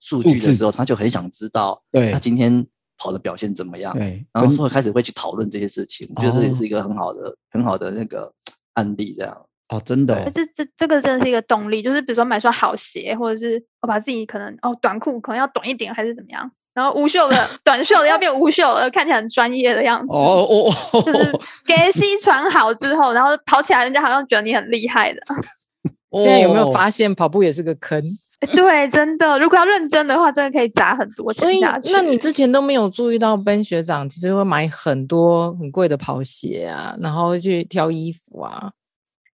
[0.00, 2.66] 数据的时候，他就很想知道，对，他今天。
[3.02, 3.96] 跑的表现怎么样？
[3.96, 8.30] 对，然后说开始会去讨论这些事情，我觉得这也是一个很好的、哦、很好的那个
[8.74, 9.34] 案例，这样
[9.70, 20.06] 哦，真的、哦，这这这个真的是一个动力，就是比如说买双好鞋，或者是我把自己可能哦短裤可能要短一点，还是怎么样，然后无袖的 短袖的要变无袖的，看起来很专业的样子。
[20.10, 21.30] 哦哦，哦就是
[21.66, 25.20] 给西穿好之后，然后跑起来，人家好像觉得你很厉害的。
[26.12, 28.02] 现在有没有发现跑步也是个坑？
[28.56, 31.92] 对，真的，如果要认真的话，真的可以砸很多钱下去。
[31.92, 38.70] 那你之前都没有注意到，Ben 学长其实会买很多很贵的跑鞋啊，然后去挑衣服啊。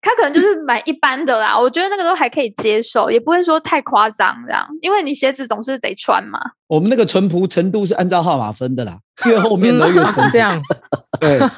[0.01, 6.39] 他可能就是买一般的啦，我觉得那个都还可以接受，也不会说太夸张这样，因为你鞋子总是得穿嘛。
[6.69, 10.31] 我们那个淳朴程度是按照号码分的啦，越后面的越淳朴。
[10.31, 10.61] 这样，
[11.21, 11.39] 对。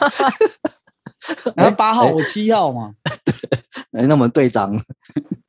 [1.57, 2.92] 然后八号，我七号嘛。
[3.92, 4.74] 哎，那我们队长，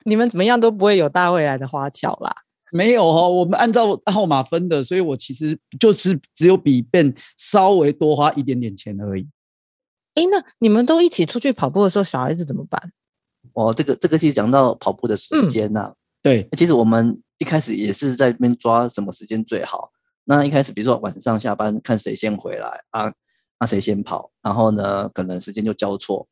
[0.04, 2.34] 你们怎么样都不会有大未来的花巧啦。
[2.74, 9.28] 没有哈，我们按照号码分的，所以我其实就是只有比 Ben 稍微多花一点点钱而已。
[10.16, 12.92] 哎，那你们都一起出去跑步的时候，小孩子怎么办？
[13.54, 15.96] 哦，这个这个其实讲到跑步的时间呐、啊嗯。
[16.22, 19.92] 对，其实我们一开始也是在那边抓什么时间最好。
[20.26, 23.12] 那一开始，比如说晚上下班，看谁先回来啊，
[23.60, 26.28] 那谁先跑，然后呢，可能时间就交错。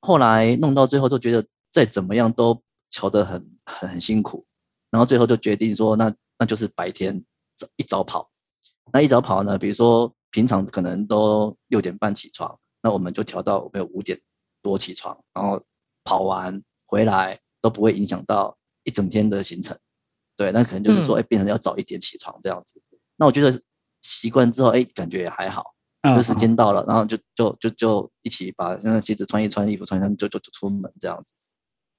[0.00, 4.46] 后来弄到最后，就觉得再怎么样都瞧得很很很辛苦，
[4.90, 7.22] 然后最后就决定说，那那就是白天
[7.76, 8.30] 一早跑。
[8.92, 12.58] 那一早跑呢，比如说平常可能都六点半起床。
[12.82, 14.18] 那我们就调到没有五点
[14.62, 15.62] 多起床，然后
[16.04, 19.76] 跑完回来都不会影响到一整天的行程。
[20.36, 22.80] 对，那可能就是说，哎、嗯，变成要早一点起床这样子。
[23.16, 23.60] 那我觉得
[24.02, 25.74] 习惯之后，哎，感觉也还好。
[26.14, 31.34] 就时间到了，然后就就就就一起把那个鞋子穿一穿，衣服穿一穿，就就就出门这样子。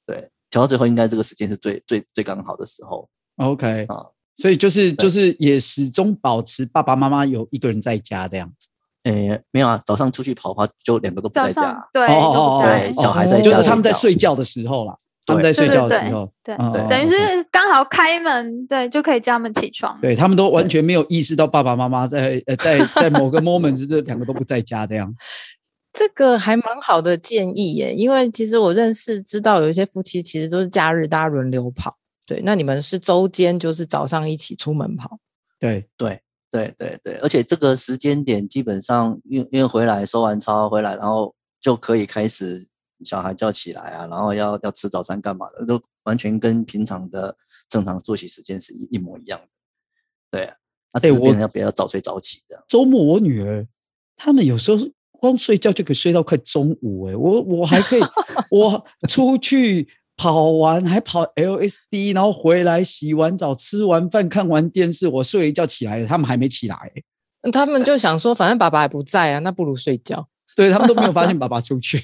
[0.06, 3.08] 对，调到最后应该这个时间是最最最刚好的时候。
[3.36, 8.69] OK 啊，所以就是就是也始终保持爸爸妈妈有一个人在家这样子。
[9.04, 11.90] 诶，没有啊，早上出去跑的话，就两个都不在家。
[11.94, 14.96] 对，哦对，小孩在家，就是他们在睡觉的时候啦。
[15.26, 17.16] 他们在睡觉的时候，对对，等于是
[17.52, 19.96] 刚好开门，对，就可以叫他们起床。
[20.02, 25.14] 对，他们都完全没有意识到爸爸妈妈在呃在 在某个 moment 这两个都不在家这样。
[25.94, 31.96] 这个还蛮好的建议耶，因为其实我认识知道有一些夫妻其实都是假日大家轮流跑。
[32.26, 35.20] 对，那你们是周间就是早上一起出门跑。
[35.60, 36.20] 对对。
[36.52, 42.68] 对对对，而且这个时间点基本上，运运回来收完操回来，然后就可以开始
[43.04, 47.38] 小孩叫起来啊，然后要要吃早餐干嘛的，都完全跟平常的
[47.70, 49.48] 正常作息时间是一一模一样的。
[50.32, 50.56] 对啊，
[50.94, 52.64] 那这边要比较早睡早起的。
[52.68, 53.68] 周末我女儿
[54.16, 54.78] 他们有时候
[55.12, 58.02] 光睡觉就可以睡到快中午哎，我我还可以
[58.52, 59.88] 我出去。
[60.20, 66.92] 跑完还跑 LSD，然后回来洗完澡、吃完饭、看完电视，我睡了一觉起来，他们还没起来。
[67.54, 70.28] 他们就想说，反正爸爸也不在啊，那不如睡觉。
[70.58, 72.04] 对，他们都没有发现爸爸出去。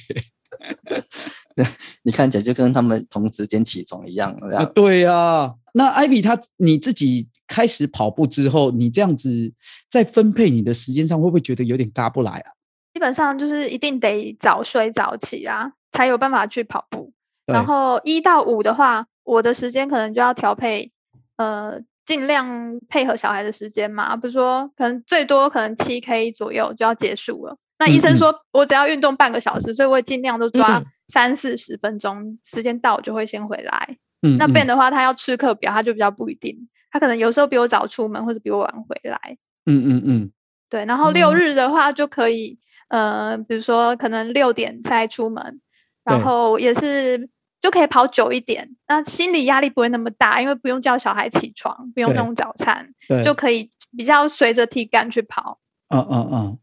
[2.04, 4.34] 你看起来就跟他们同时间起床一样。
[4.50, 9.52] 样啊对呀、啊，那艾比他你自己开始跑步之后，你这样子
[9.90, 12.52] 在分配你的时间上，会不会觉得有点搭不来啊？
[12.94, 17.12] 基本上就是一定得早睡早起啊，才有办法去跑步。
[17.46, 20.90] 然后一到五的话，我的时间可能就要调配，
[21.38, 24.16] 呃，尽量配合小孩的时间嘛。
[24.16, 27.56] 不是说可能最多可能七 K 左右就要结束了。
[27.78, 33.98] 那医生说我只要运动半个小时，所以我会尽量都抓三四十分钟，时间到我就会先回来。
[34.22, 36.68] 嗯，嗯，那 Ben 的话，他要吃课表，他就比较不一定。
[36.90, 39.20] 他可能有时候比我早出门，或者比我晚回来。
[39.66, 40.32] 嗯嗯嗯，
[40.70, 40.86] 对。
[40.86, 45.60] 然后六日的话就可以，呃，比如说可能六点再出门，
[46.04, 47.30] 然后也是。
[47.66, 52.88] 就可以跑久一点，那心理压力不会那么大，因为不用叫小孩起床，不用弄早餐，
[53.26, 55.58] 就可以比较随着体感去跑。
[55.90, 56.60] 嗯嗯嗯，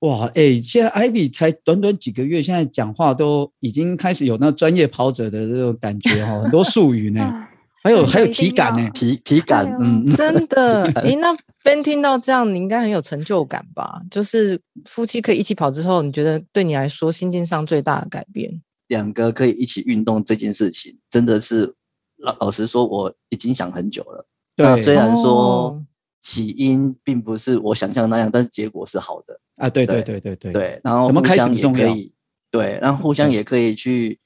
[0.00, 7.46] 哇，哎、欸，现在艾比才短短几个月，现在讲话都已经开始有那专业跑者的这种感觉哈，很多术语呢，
[7.84, 10.82] 还有还有体感呢，体体感，嗯，真的。
[11.00, 14.00] 哎、欸，那 Ben 听到这样，你应该很有成就感吧？
[14.10, 18.60] 就是夫妻可以一起跑之后，你觉得对你来说心境上最大的改变？
[18.94, 21.74] 两个可以一起运动这件事情，真的是
[22.18, 24.24] 老老实说，我已经想很久了。
[24.54, 25.82] 对，虽然说
[26.20, 29.68] 起因并不是我想象那样，但是结果是好的啊。
[29.68, 30.80] 对对对对对对。
[30.84, 32.12] 然后互相也可以，
[32.52, 34.18] 对，然后互相也可以去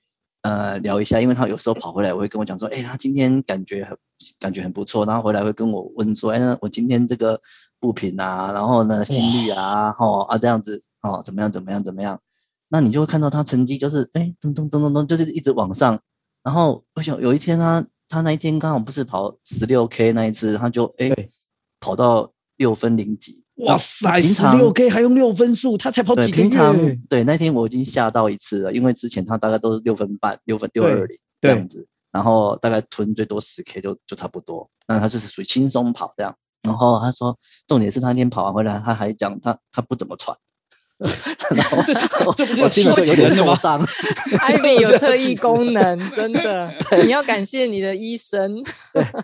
[0.42, 3.96] 呃聊一下，因为他有时候跑回来，我会跟我讲说，哎，他今天感觉很
[4.38, 7.40] 感觉很不错，然后回来会跟我问说，哎，我今天这个
[7.80, 12.20] 步频啊，然后呢心率啊，哦啊这样子哦，怎么样怎么样怎么样。
[12.68, 15.98] 那你就会看到他成绩就是哎，噔噔噔噔噔，就是一直往上。
[16.42, 21.10] 然后我想有一天他他那一天刚好不是跑十六 K 那一次，他就哎
[21.80, 23.42] 跑到六分零几。
[23.66, 26.42] 哇塞，十六 K 还用六分数，他才跑几个月？
[26.42, 26.76] 平常
[27.08, 34.70] 对，那天我已经吓到一次了，因为之前他大概都是六分半、六分六二零这样子，然后大概吞最多十 K 就就差不多。
[34.86, 36.34] 那他就是属于轻松跑这样。
[36.62, 40.36] 然后他说，重点是他那天跑完回来，他还讲他他不怎么喘。
[41.54, 42.06] 然后这是
[42.36, 43.84] 这不是有点受伤。
[43.86, 46.68] Ivy 有特异 功能，真的，
[47.04, 48.62] 你要感谢你的医生。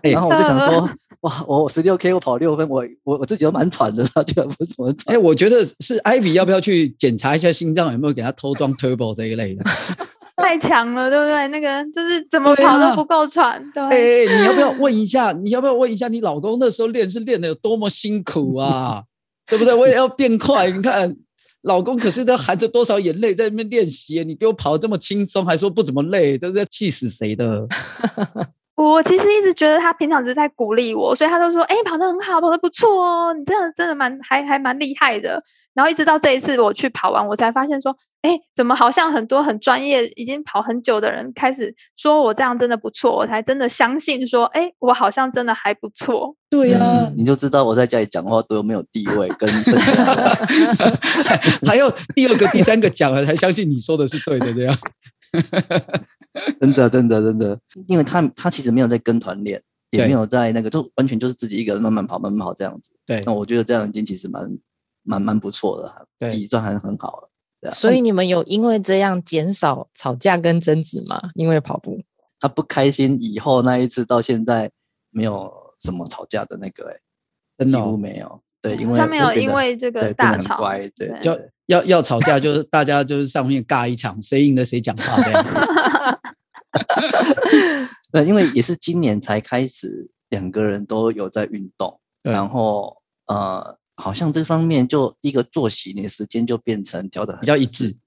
[0.01, 0.89] 对，然后我就想说，
[1.21, 5.15] 哇，我十六 K 我跑六分，我我我自己都蛮喘的，他居然不怎么喘。
[5.15, 9.65] 哎，我觉得是 Ivy 要不要去检查一下心脏有没有给他偷装 Turbo 这一类的？
[10.37, 11.47] 太强了，对不对？
[11.49, 13.61] 那个就是怎么跑都不够喘。
[13.73, 15.33] 对，啊、对，哎，你要不要问一下？
[15.33, 19.03] 你要不要问一下你老公那时候练是练的有多么辛苦啊？
[19.47, 19.73] 对不对？
[19.73, 20.69] 我也要变快。
[20.71, 21.15] 你看，
[21.65, 27.67] 老公可是都含着多少眼泪在那边练习，你给我跑得这么轻松，还说不怎么累，这是要气死谁的？
[28.75, 35.41] 我其实一直觉得他平常只是在鼓励我，所以他就说：“哎，跑得很好，跑得不错哦，你真的真的蛮还还蛮厉害的。”
[35.75, 37.95] 然后一直到这一次我去跑完，我才发现说。
[38.21, 46.35] 哎，怎么好像很多很专业、已经跑很久的人开始说我这样真的不错，我才真的相信说，哎，我好像真的还不错。
[46.49, 49.47] 对呀、啊嗯，你就知道我在家里讲话多没有地位跟。
[51.67, 54.75] 还有第二个、第三个讲了才相信你说的是对的，这样。
[56.59, 59.61] 真的，真的，真的，因为他他其实没有在跟团练，
[59.91, 62.89] 也没有在那个，就完全就是自己一个人慢慢跑、慢慢跑这样子。
[63.05, 64.49] 对，那我觉得这样已经其实蛮
[65.05, 67.71] 蛮蛮不错的，底子还是很好的。
[67.71, 71.19] 所以你们有因为这样减少吵架跟争执吗？
[71.33, 71.99] 因为跑步，
[72.39, 74.69] 他不开心以后那一次到现在
[75.09, 76.99] 没有什么吵架的那个、欸，
[77.57, 78.39] 哎，几乎没有。
[78.61, 85.45] 对，因为他没有因为这个大吵，乖，对，对就要要吵架，就是大家就是上面尬一场，谁赢了谁讲话这样。
[88.11, 93.79] 对，因为也是今年才开始，两个人都有在运动，然后呃。
[93.97, 97.97] 好像这方面就一个作息，你的时间就变成调的比较一致，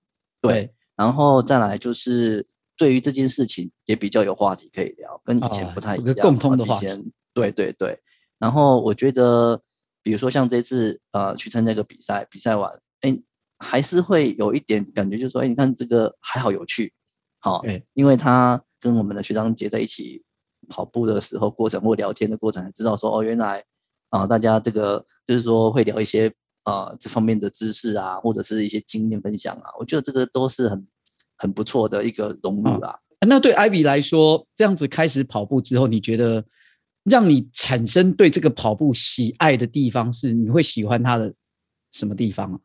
[0.41, 0.53] 对。
[0.53, 2.47] 对，然后再来就是
[2.77, 6.15] 对于这件事情也比较有话题可以聊，跟以前不太一样。
[6.19, 6.87] 哦、共通的话题，
[7.33, 7.99] 对对对。
[8.39, 9.61] 然后我觉得，
[10.03, 12.71] 比如说像这次呃去参加一个比赛，比赛完，
[13.01, 13.19] 哎，
[13.59, 16.93] 还是会有一点感觉，就是说，哎，你看这个还好有趣，
[17.39, 20.23] 好、哦，因为他跟我们的学长姐在一起
[20.69, 23.65] 跑步的时候，过程或聊天的过程，才知道说，哦，原来。
[24.11, 30.87] 啊，大家这个就是说会聊一些啊这方面的知识啊，或者是一些经验分享啊，我觉得这个都是很
[31.37, 33.27] 很不错的一个融入啦、啊。
[33.27, 36.45] 那对 Ivy 来说，这样子开始跑步之后，你觉得
[37.05, 41.35] 让你产生对这个跑步喜爱的地方是你会喜欢它的
[41.93, 42.61] 什么地方啊？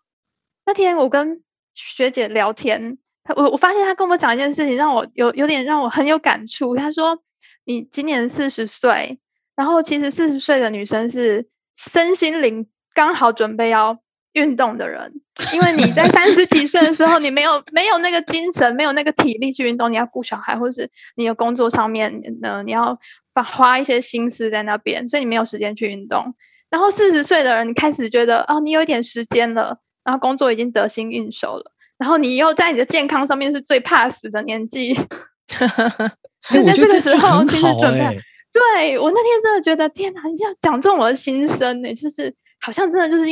[0.65, 2.97] 那天我跟学姐聊天，
[3.35, 6.75] 我我发现她跟我讲一件事情，让我有有点让我很有感触。
[6.75, 7.19] 她说
[7.65, 9.19] ：“你今年四十岁。”
[9.55, 13.97] 然后，其实四十岁的女生是身心灵刚好准备要
[14.33, 15.13] 运动的人，
[15.53, 22.97] 因为你在三十几岁的时候，你没有没有那个精神，没有那个体力去运动，你要顾小孩，或是你的工作上面呢，你要
[23.35, 26.33] 花花一些心思在那边，所以你没有时间去运动。
[26.71, 34.95] 然后四十岁的人，你开始觉得哦，你有一点时间了，然后工作已经得心应手了，然后你又在你的健康上面是最怕死的年纪，
[36.49, 38.19] 就在这个时候，其实准备。
[38.53, 40.21] 对，我那天真的觉得，天哪！
[40.29, 43.25] 你这样讲中我的心声呢，就是好像真的就是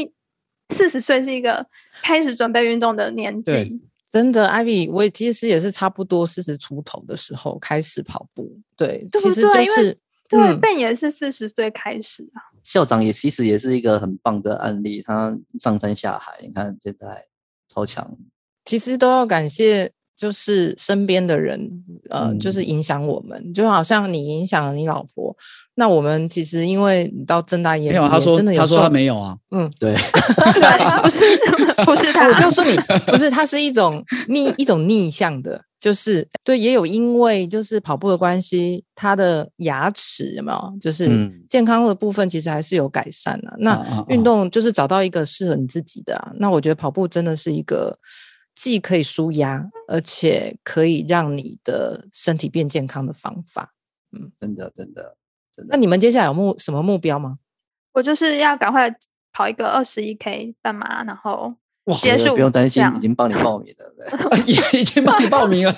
[0.75, 1.63] 四十岁是一个
[2.01, 3.79] 开始准备运动的年纪。
[4.09, 8.59] 真的，Ivy，我也其实也是差不多四十出头的时候开始跑步。
[8.75, 12.41] 对，对其实就是对也是四十岁开始啊。
[12.63, 17.27] 校长也其实也是一个很棒的案例，他上山下海，你看现在
[17.67, 18.17] 超强。
[18.65, 19.91] 其实都要感谢。
[20.15, 21.69] 就是身边的人，
[22.09, 25.35] 呃，就是影响我们，嗯、就好像你影响了你老婆，
[25.75, 29.95] 那我们其实因为到政大也没有，他说真的有他说他没有啊，嗯，对，
[31.03, 31.19] 不是
[31.85, 32.75] 不是他，我告诉你，
[33.07, 41.09] 不是，它是一种逆一种逆向的，就是对，也有因为就是跑步的关系，他的牙齿有没有，就是
[41.49, 43.55] 健康的部分其实还是有改善的、啊。
[43.57, 47.97] 嗯、那运动就是找到一个适合你自己的、啊，那我觉得跑步真的是一个。
[48.55, 53.73] 既可以舒压，而且可以让你的身体变健康的方法。
[54.11, 55.15] 嗯，真的，真的，
[55.55, 55.71] 真的。
[55.71, 57.37] 那你们接下来有目什么目标吗？
[57.93, 58.93] 我就是要赶快
[59.33, 61.55] 跑一个二十一 K 半马，然后
[62.01, 62.33] 结束。
[62.33, 64.37] 不用担心 已经帮你报名了，
[64.73, 65.75] 已经帮你报名了。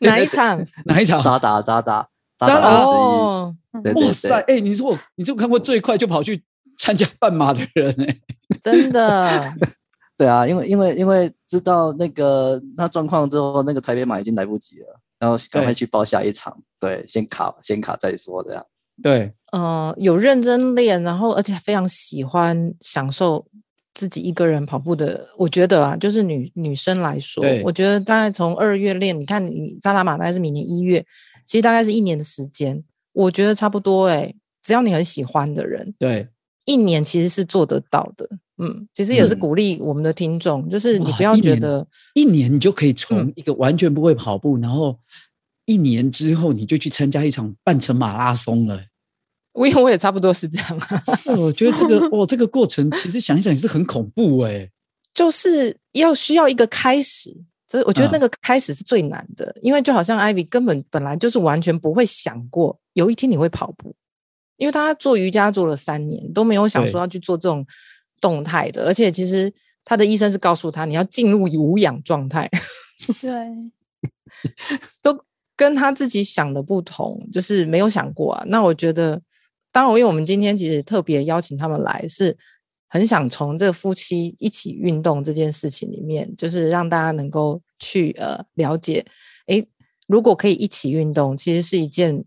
[0.00, 0.66] 哪一场？
[0.84, 1.22] 哪一场？
[1.22, 4.04] 渣打，渣打，渣打二十一。
[4.04, 4.40] 哇塞！
[4.48, 6.42] 哎，你是我，你是我看过最快就跑去
[6.78, 8.20] 参加半马的人哎，
[8.60, 9.42] 真的。
[10.20, 16.54] 对啊，因为因为因为知道那个那状况之后，那个台北马已经来不及了，然后赶快去报下一场。
[16.78, 18.62] 对，对，先卡先卡再说这样。
[19.02, 23.46] 对，呃，有认真练，然后而且非常喜欢享受
[23.94, 25.26] 自己一个人跑步的。
[25.38, 31.02] 我觉得啊，就是女女生来说，我觉得大概从二月练，你看你扎打马大概是明年一月，
[31.46, 32.84] 其实大概是一年的时间。
[33.14, 36.28] 我觉得差不多哎、欸，只要你很喜欢的人，对。
[36.66, 38.28] 一年其实是做得到的。
[38.60, 44.98] 嗯，其实也是鼓励我们的听众，嗯、就是你不要觉得一年，你就可以从一个完全不会跑步，嗯、然后
[45.64, 48.80] 一年之后你就去参加一场半程马拉松了。
[49.52, 51.02] 我因为我也差不多是这样啊。
[51.38, 54.70] 我觉得这个哦，这个过程其实想一想也是很恐怖哎、欸，
[55.12, 57.34] 就是要需要一个开始。
[57.66, 63.94] 所以我觉得那个开始是最难的，嗯、因为就好像 Ivy 根本本来就是完全不会想过有一天你会跑步，
[64.56, 67.64] 因为他做瑜伽做了三年都没有想说要去做这种
[68.20, 69.52] 动态的，而且其实
[69.84, 72.48] 他的医生是告诉他你要进入无氧状态，
[73.22, 73.30] 对，
[75.02, 75.24] 都
[75.56, 78.44] 跟他自己想的不同，就是没有想过啊。
[78.46, 79.20] 那我觉得，
[79.72, 82.36] 当然，因为我们今天其实特别邀请他们来是。
[82.92, 89.06] 很想从这个夫妻一起运动这件事情里面，就是让大家能够去呃了解，
[89.46, 89.64] 诶，
[90.08, 92.24] 如果可以一起运动，其实是一件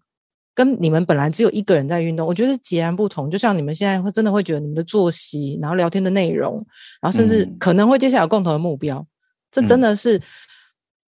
[0.56, 3.30] 跟你们本来只有一个人在运动，我觉得截然不同。
[3.30, 6.56] 就像你们现在会真的会觉得你们的作息，然后聊天的内容，
[7.02, 9.08] 然后甚至可能会接下来有共同的目标，嗯、
[9.52, 10.18] 这真的是，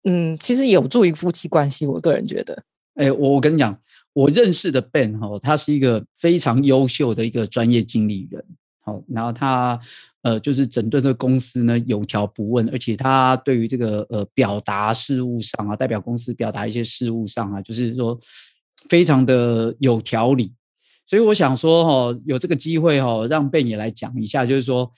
[0.04, 1.86] 嗯，嗯，其实有助于夫妻关系。
[1.86, 2.64] 我个人觉得，
[2.96, 3.80] 诶，我我跟你讲，
[4.14, 8.44] 我认识的 Ben 哈，他是一个非常优秀的一个专业经理人。
[8.82, 9.80] 好，然后他
[10.22, 18.20] 呃，就是整顿的公司呢有条不紊，而且他对于这个呃表达事务上啊，代表公司表达一些事务上啊，就是说
[18.90, 20.54] 非常的有条理。
[21.06, 24.92] 所以我想说哈、有这个机会哈、让 Ben 也来讲一下，就是说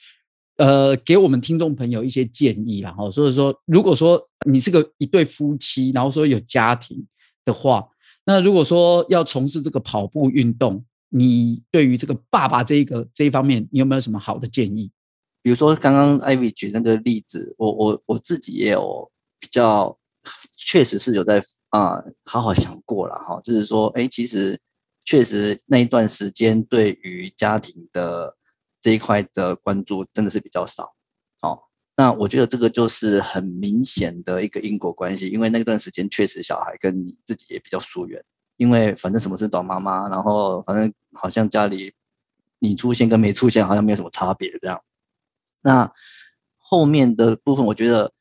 [0.58, 2.92] 呃，给我们听众朋友一些建议啦。
[2.92, 7.06] 哈，所以说，如果说你是个一对夫妻，然后说有家庭
[7.44, 7.88] 的话，
[8.26, 10.84] 那如果说要从事这个跑步运动。
[11.10, 14.92] 你对于这个爸爸这一个这一方面，你有没有什么好的建议？
[15.42, 19.10] 比如说刚刚 Ivy 举那个例子，我我我自己也有
[19.40, 19.98] 比较，
[20.56, 24.60] 确实是有在啊、好好想过了哈，就是说，哎，其实
[25.06, 28.36] 确实那一段时间对于家庭的
[28.82, 30.94] 这一块的关注真的是比较少。
[31.42, 31.60] 哦，
[31.96, 38.24] 那我觉得这个就是很明显的一个因果关系，因为那段时间确实小孩跟你自己也比较疏远。
[38.58, 41.94] 因为反正什么事找妈妈，然后反正好像家里
[42.58, 44.82] 你出现跟没出现好像没有什么差别这样。
[45.62, 45.94] 那
[46.58, 48.12] 后面的部分，我觉得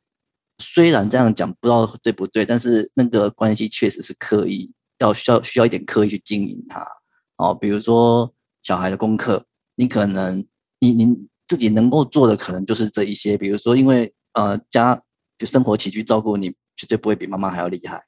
[0.58, 6.86] 虽然这样讲不知道对不对，但是那个关系确实是刻意要需要需要一点刻意去经营它。
[7.36, 8.32] 哦，比如说
[8.62, 9.44] 小孩的功课，
[9.76, 10.44] 你可能
[10.80, 15.00] 你你自己能够做的可能就是这一些，比如说因为呃家
[15.38, 18.02] 就生活起居照顾你绝对不会比妈妈还要厉害，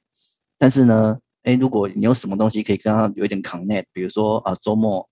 [0.57, 1.17] 但是呢。
[1.43, 5.09] 哎，如果你有什么东西可以跟他有一点 connect，比如说啊，周末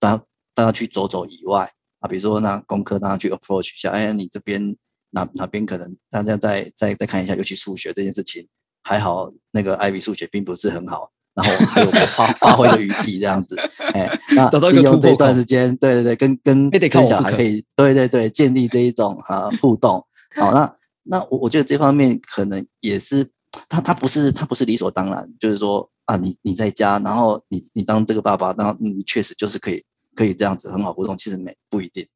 [0.00, 0.24] 大家
[0.54, 1.70] 大家去走走以外
[2.00, 4.74] 啊，比如说那功课让他去 approach 一下，哎，你这边
[5.16, 8.46] 哪哪边可能大家再再再看一下，尤其数学这件事情，
[8.82, 13.56] 还好那个 Ivy 数学并不是很好，然后还有发 发挥的余地这样子，
[13.94, 14.06] 哎，
[14.36, 20.06] 那利用这段时间，对对对，跟跟跟小孩可以，对对对，建立这一种啊互动，
[20.36, 23.30] 好，那那我我觉得这方面可能也是。
[23.70, 29.82] 他他不是他不是理所当然，就是说啊，你你在家，然后你你当这个爸爸，然后你确实就是可以
[30.14, 31.16] 可以这样子很好互动。
[31.16, 32.06] 其实没不一定，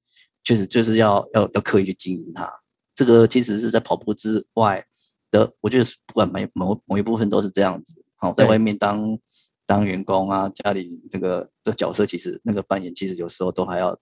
[0.45, 2.45] 确实就是要要要刻意去经营它。
[3.01, 4.85] 这个其实是在跑步之外
[5.31, 8.05] 的，我觉得不管每某某一部分都是这样子。
[8.17, 9.21] 好，在外面当对
[9.65, 13.99] 当员工啊，家里这个的角色，其实那个扮演，其实有时候都还要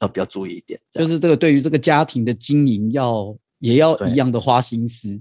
[0.00, 0.78] 要比较注意一点。
[0.92, 5.20] 就是这个对于这个家庭的经营要也要一样的花心思。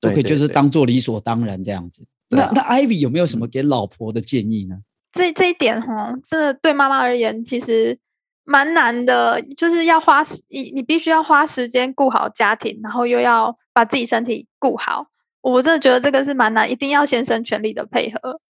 [0.00, 2.04] 都可以，就是当做理所当然这样子。
[2.28, 4.76] 对对对，那那 Ivy 有没有什么给老婆的建议呢？
[5.12, 7.98] 这这一点哈，真的对妈妈而言其实
[8.46, 15.08] 蛮难的，就是要花你你必须要花时间顾好家庭，然后又要把自己身体顾好。
[15.42, 18.40] 我真的觉得这个是蛮难，一定要先生全力的配合。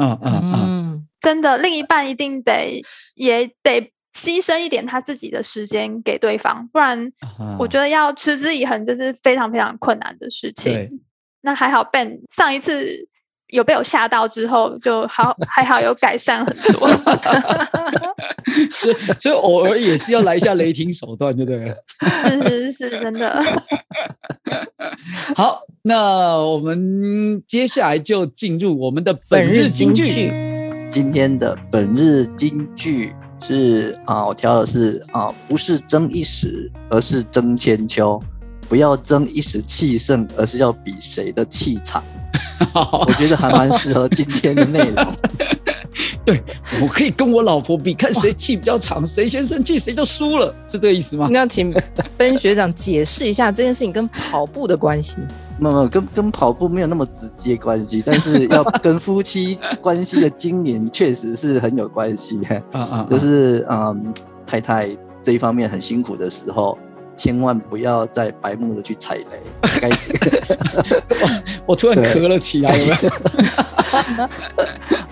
[0.00, 2.80] 嗯嗯嗯，真的，另一半一定得
[3.16, 3.92] 也得。
[4.14, 7.10] 牺牲一点他自己的时间给对方，不然
[7.58, 11.00] 我觉得要持之以恒，这是非常非常困难的事情。
[11.40, 13.08] 那还好，Ben 上一次
[13.52, 16.88] 有被我吓到之后，就好还好有改善很多。
[18.70, 21.68] 所以，所以偶尔也是要来一下雷霆手段，对不对？
[22.48, 23.44] 是是是，真的。
[25.36, 30.32] 好，那我们接下来就进入我们的本日金句。
[30.90, 33.14] 今天的本日金句。
[33.44, 38.22] 是啊，我挑的是啊，不是争一时，而是争千秋。
[38.72, 42.02] 不要争一时气盛，而是要比谁的气长。
[42.72, 45.14] 我觉得还蛮适合今天的内容。
[46.24, 46.42] 对，
[46.80, 51.28] 我可以跟我老婆比，看谁气比较长， 谁先生气谁就输了，是这个意思吗？
[51.30, 51.70] 那要请
[52.16, 55.18] Ben 学长解释一下这件事情跟跑步的关系。
[55.58, 62.40] 没有，跟跟跑步没有那么直接关系，但是要跟夫妻关系的经营确实是很有关系。
[63.10, 64.14] 就是嗯，
[64.46, 64.88] 太太
[65.22, 66.78] 这一方面很辛苦的时候，
[67.22, 69.40] 千万不要再白目的去踩雷。
[69.80, 69.88] 该
[71.64, 72.94] 我突然咳了起来，有有？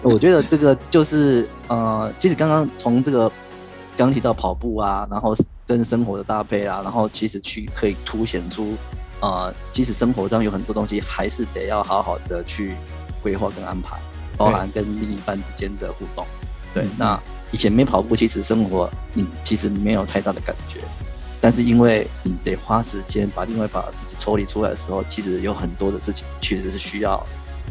[0.10, 3.30] 我觉得这个就是呃，其实刚刚从这个
[3.96, 8.74] 刚提到跑步啊，然后跟生活的搭配啊，然后其实去可以凸显出
[9.20, 12.74] 呃，其实生活上有很多东西还是得要好好的去
[13.22, 13.96] 规划跟安排，
[14.36, 16.26] 包含跟另一半之间的互动。
[16.74, 17.16] 对，对，那
[17.52, 20.80] 以前没跑步，其实生活你其实没有太大的感觉，
[21.40, 27.14] 但是因为你得花时间把另外把自己抽离出来的时候，其实有很多的事情确实是需要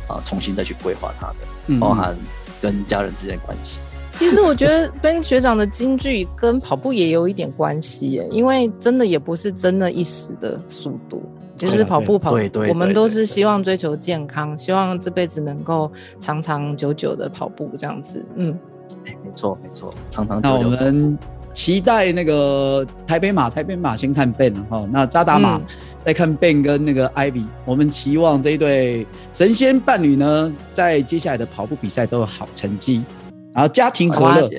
[0.08, 2.18] 啊、呃、重新再去规划它的，包含
[2.62, 3.80] 跟家人之间的关系。
[4.18, 11.24] 其实我觉得 Ben 学长的京剧跟跑步也有一点关系耶，因为真的也不是真的一时的速度。
[11.56, 12.34] 其实跑步跑，
[12.70, 18.26] 我们都是希望追求健康，希望这辈子能够长长久久的跑步这样子。
[18.36, 18.58] 嗯。
[19.04, 20.58] 没错，没错，长长久久。
[20.58, 21.18] 那我们
[21.54, 25.60] 期待那个台北马，台北马先看 Ben 哈，那扎达马
[26.06, 27.44] 再看 Ben 跟那个 Ivy。
[27.66, 33.02] 我们期望这一对神仙伴侣呢，在接下来的跑步比赛都有好成绩，
[33.54, 34.50] 然后家庭和乐。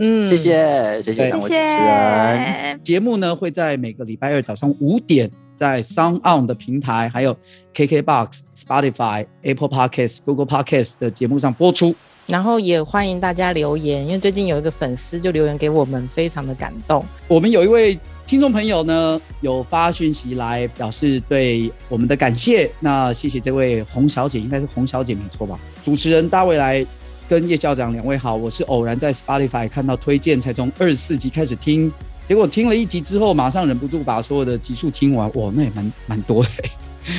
[0.00, 2.80] 嗯，谢谢，谢谢两位主持人。
[2.84, 7.36] 节目呢会在每个礼拜二早上五点，在 Sound On 的平台，还有
[7.74, 11.94] KKBox、Spotify、Apple Podcasts、Google Podcasts 的节目上播出。
[12.28, 17.02] 然后也欢迎大家留言，因为最近有一个粉丝就留言给我们，非常的感动。
[17.26, 22.70] 我们有一位听众朋友呢，有发讯息来表示对我们的感谢。
[22.80, 25.58] 那谢谢这位洪小姐，应该是洪小姐没错吧？
[25.82, 26.84] 主持人大卫来
[27.30, 31.90] 跟叶校长两位好，我是偶然在 Spotify 看到推荐，才从二十四集开始听，
[32.28, 35.26] 结果听了一集之后，马上忍不住把所有的集数听完。
[35.32, 36.50] 哇，那也蛮蛮多的，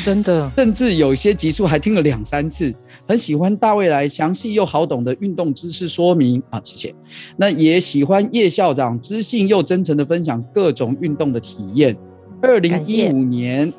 [0.03, 2.71] 真的，甚至有些集数还听了两三次。
[3.09, 6.93] 很喜欢大卫来详细又好懂的运动知识说明啊，谢谢。
[7.37, 11.97] 那也喜欢叶校长知性又真诚的分享各种运动的体验。
[12.39, 13.73] 二零一五年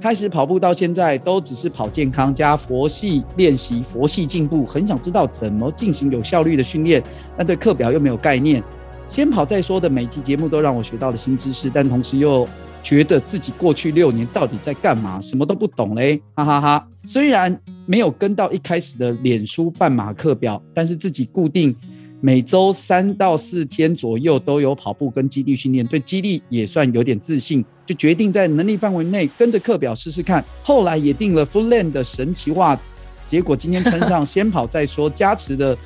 [0.00, 4.64] 开始跑步到现在，都只是跑健康加佛系练习，佛系进步。
[4.64, 7.02] 很想知道怎么进行有效率的训练，
[7.36, 8.62] 但对课表又没有概念。
[9.08, 12.46] 先跑再说的每集节目都让我学到了新知识，但同时又
[12.82, 15.20] 觉得自己过去六年到底在干嘛？
[15.20, 21.74] 什么都不懂嘞，哈哈哈，虽然没有跟到一开始的脸书半马课表，但是自己固定
[22.20, 30.44] 每周三到四天左右都有跑步跟肌力训练，对肌力也算有点自信，就决定在能力范围内跟着课表试试看。
[30.64, 32.88] 后来也订了 Full End 的神奇袜子，
[33.28, 35.76] 结果今天穿上先跑再说加持的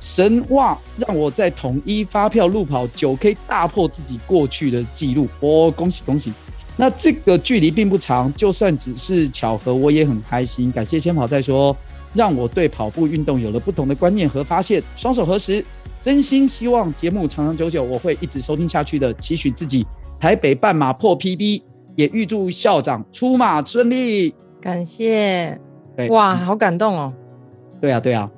[0.00, 6.32] 神话，让我在统一发票路跑九 K 大破自己过去的记录，哦，恭喜恭喜！
[6.76, 10.70] 那这个距离并不长，就算只是巧合，我也很开心。
[10.70, 11.76] 感谢先跑再说，
[12.14, 14.80] 让我对跑步运动有了不同的观念和发现。
[14.94, 15.64] 双手合十，
[16.00, 19.12] 真心希望节目长长久久，我会一直收听下去的。
[19.14, 19.84] 期许自己
[20.20, 21.62] 台北半马破 PB，
[21.96, 24.32] 也预祝校长出马顺利。
[24.60, 25.58] 感谢，
[26.10, 27.12] 哇，好感动哦。
[27.80, 28.30] 对啊，对啊，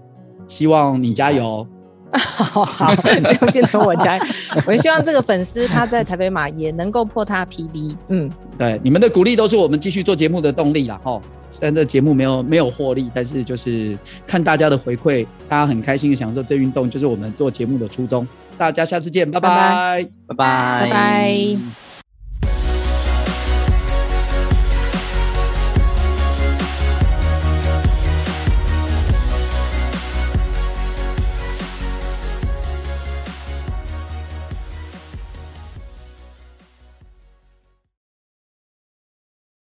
[0.50, 1.64] 希望你加油。
[2.12, 4.18] 好 好，就变成我家。
[4.66, 7.96] 我希望这个粉丝他在台北马也能够破他 PB。
[8.08, 8.28] 嗯，
[8.58, 11.00] 对，你们的鼓励都是我们继续做节目的动力啦。
[11.04, 11.20] 哈，
[11.52, 13.96] 虽然这节目没有没有获利，但是就是
[14.26, 18.26] 看大家的回馈，大家很开心的享受这运动，就是我们做节目的初衷。
[18.58, 19.48] 大家下次见，拜拜，
[20.26, 21.89] 拜拜，拜拜。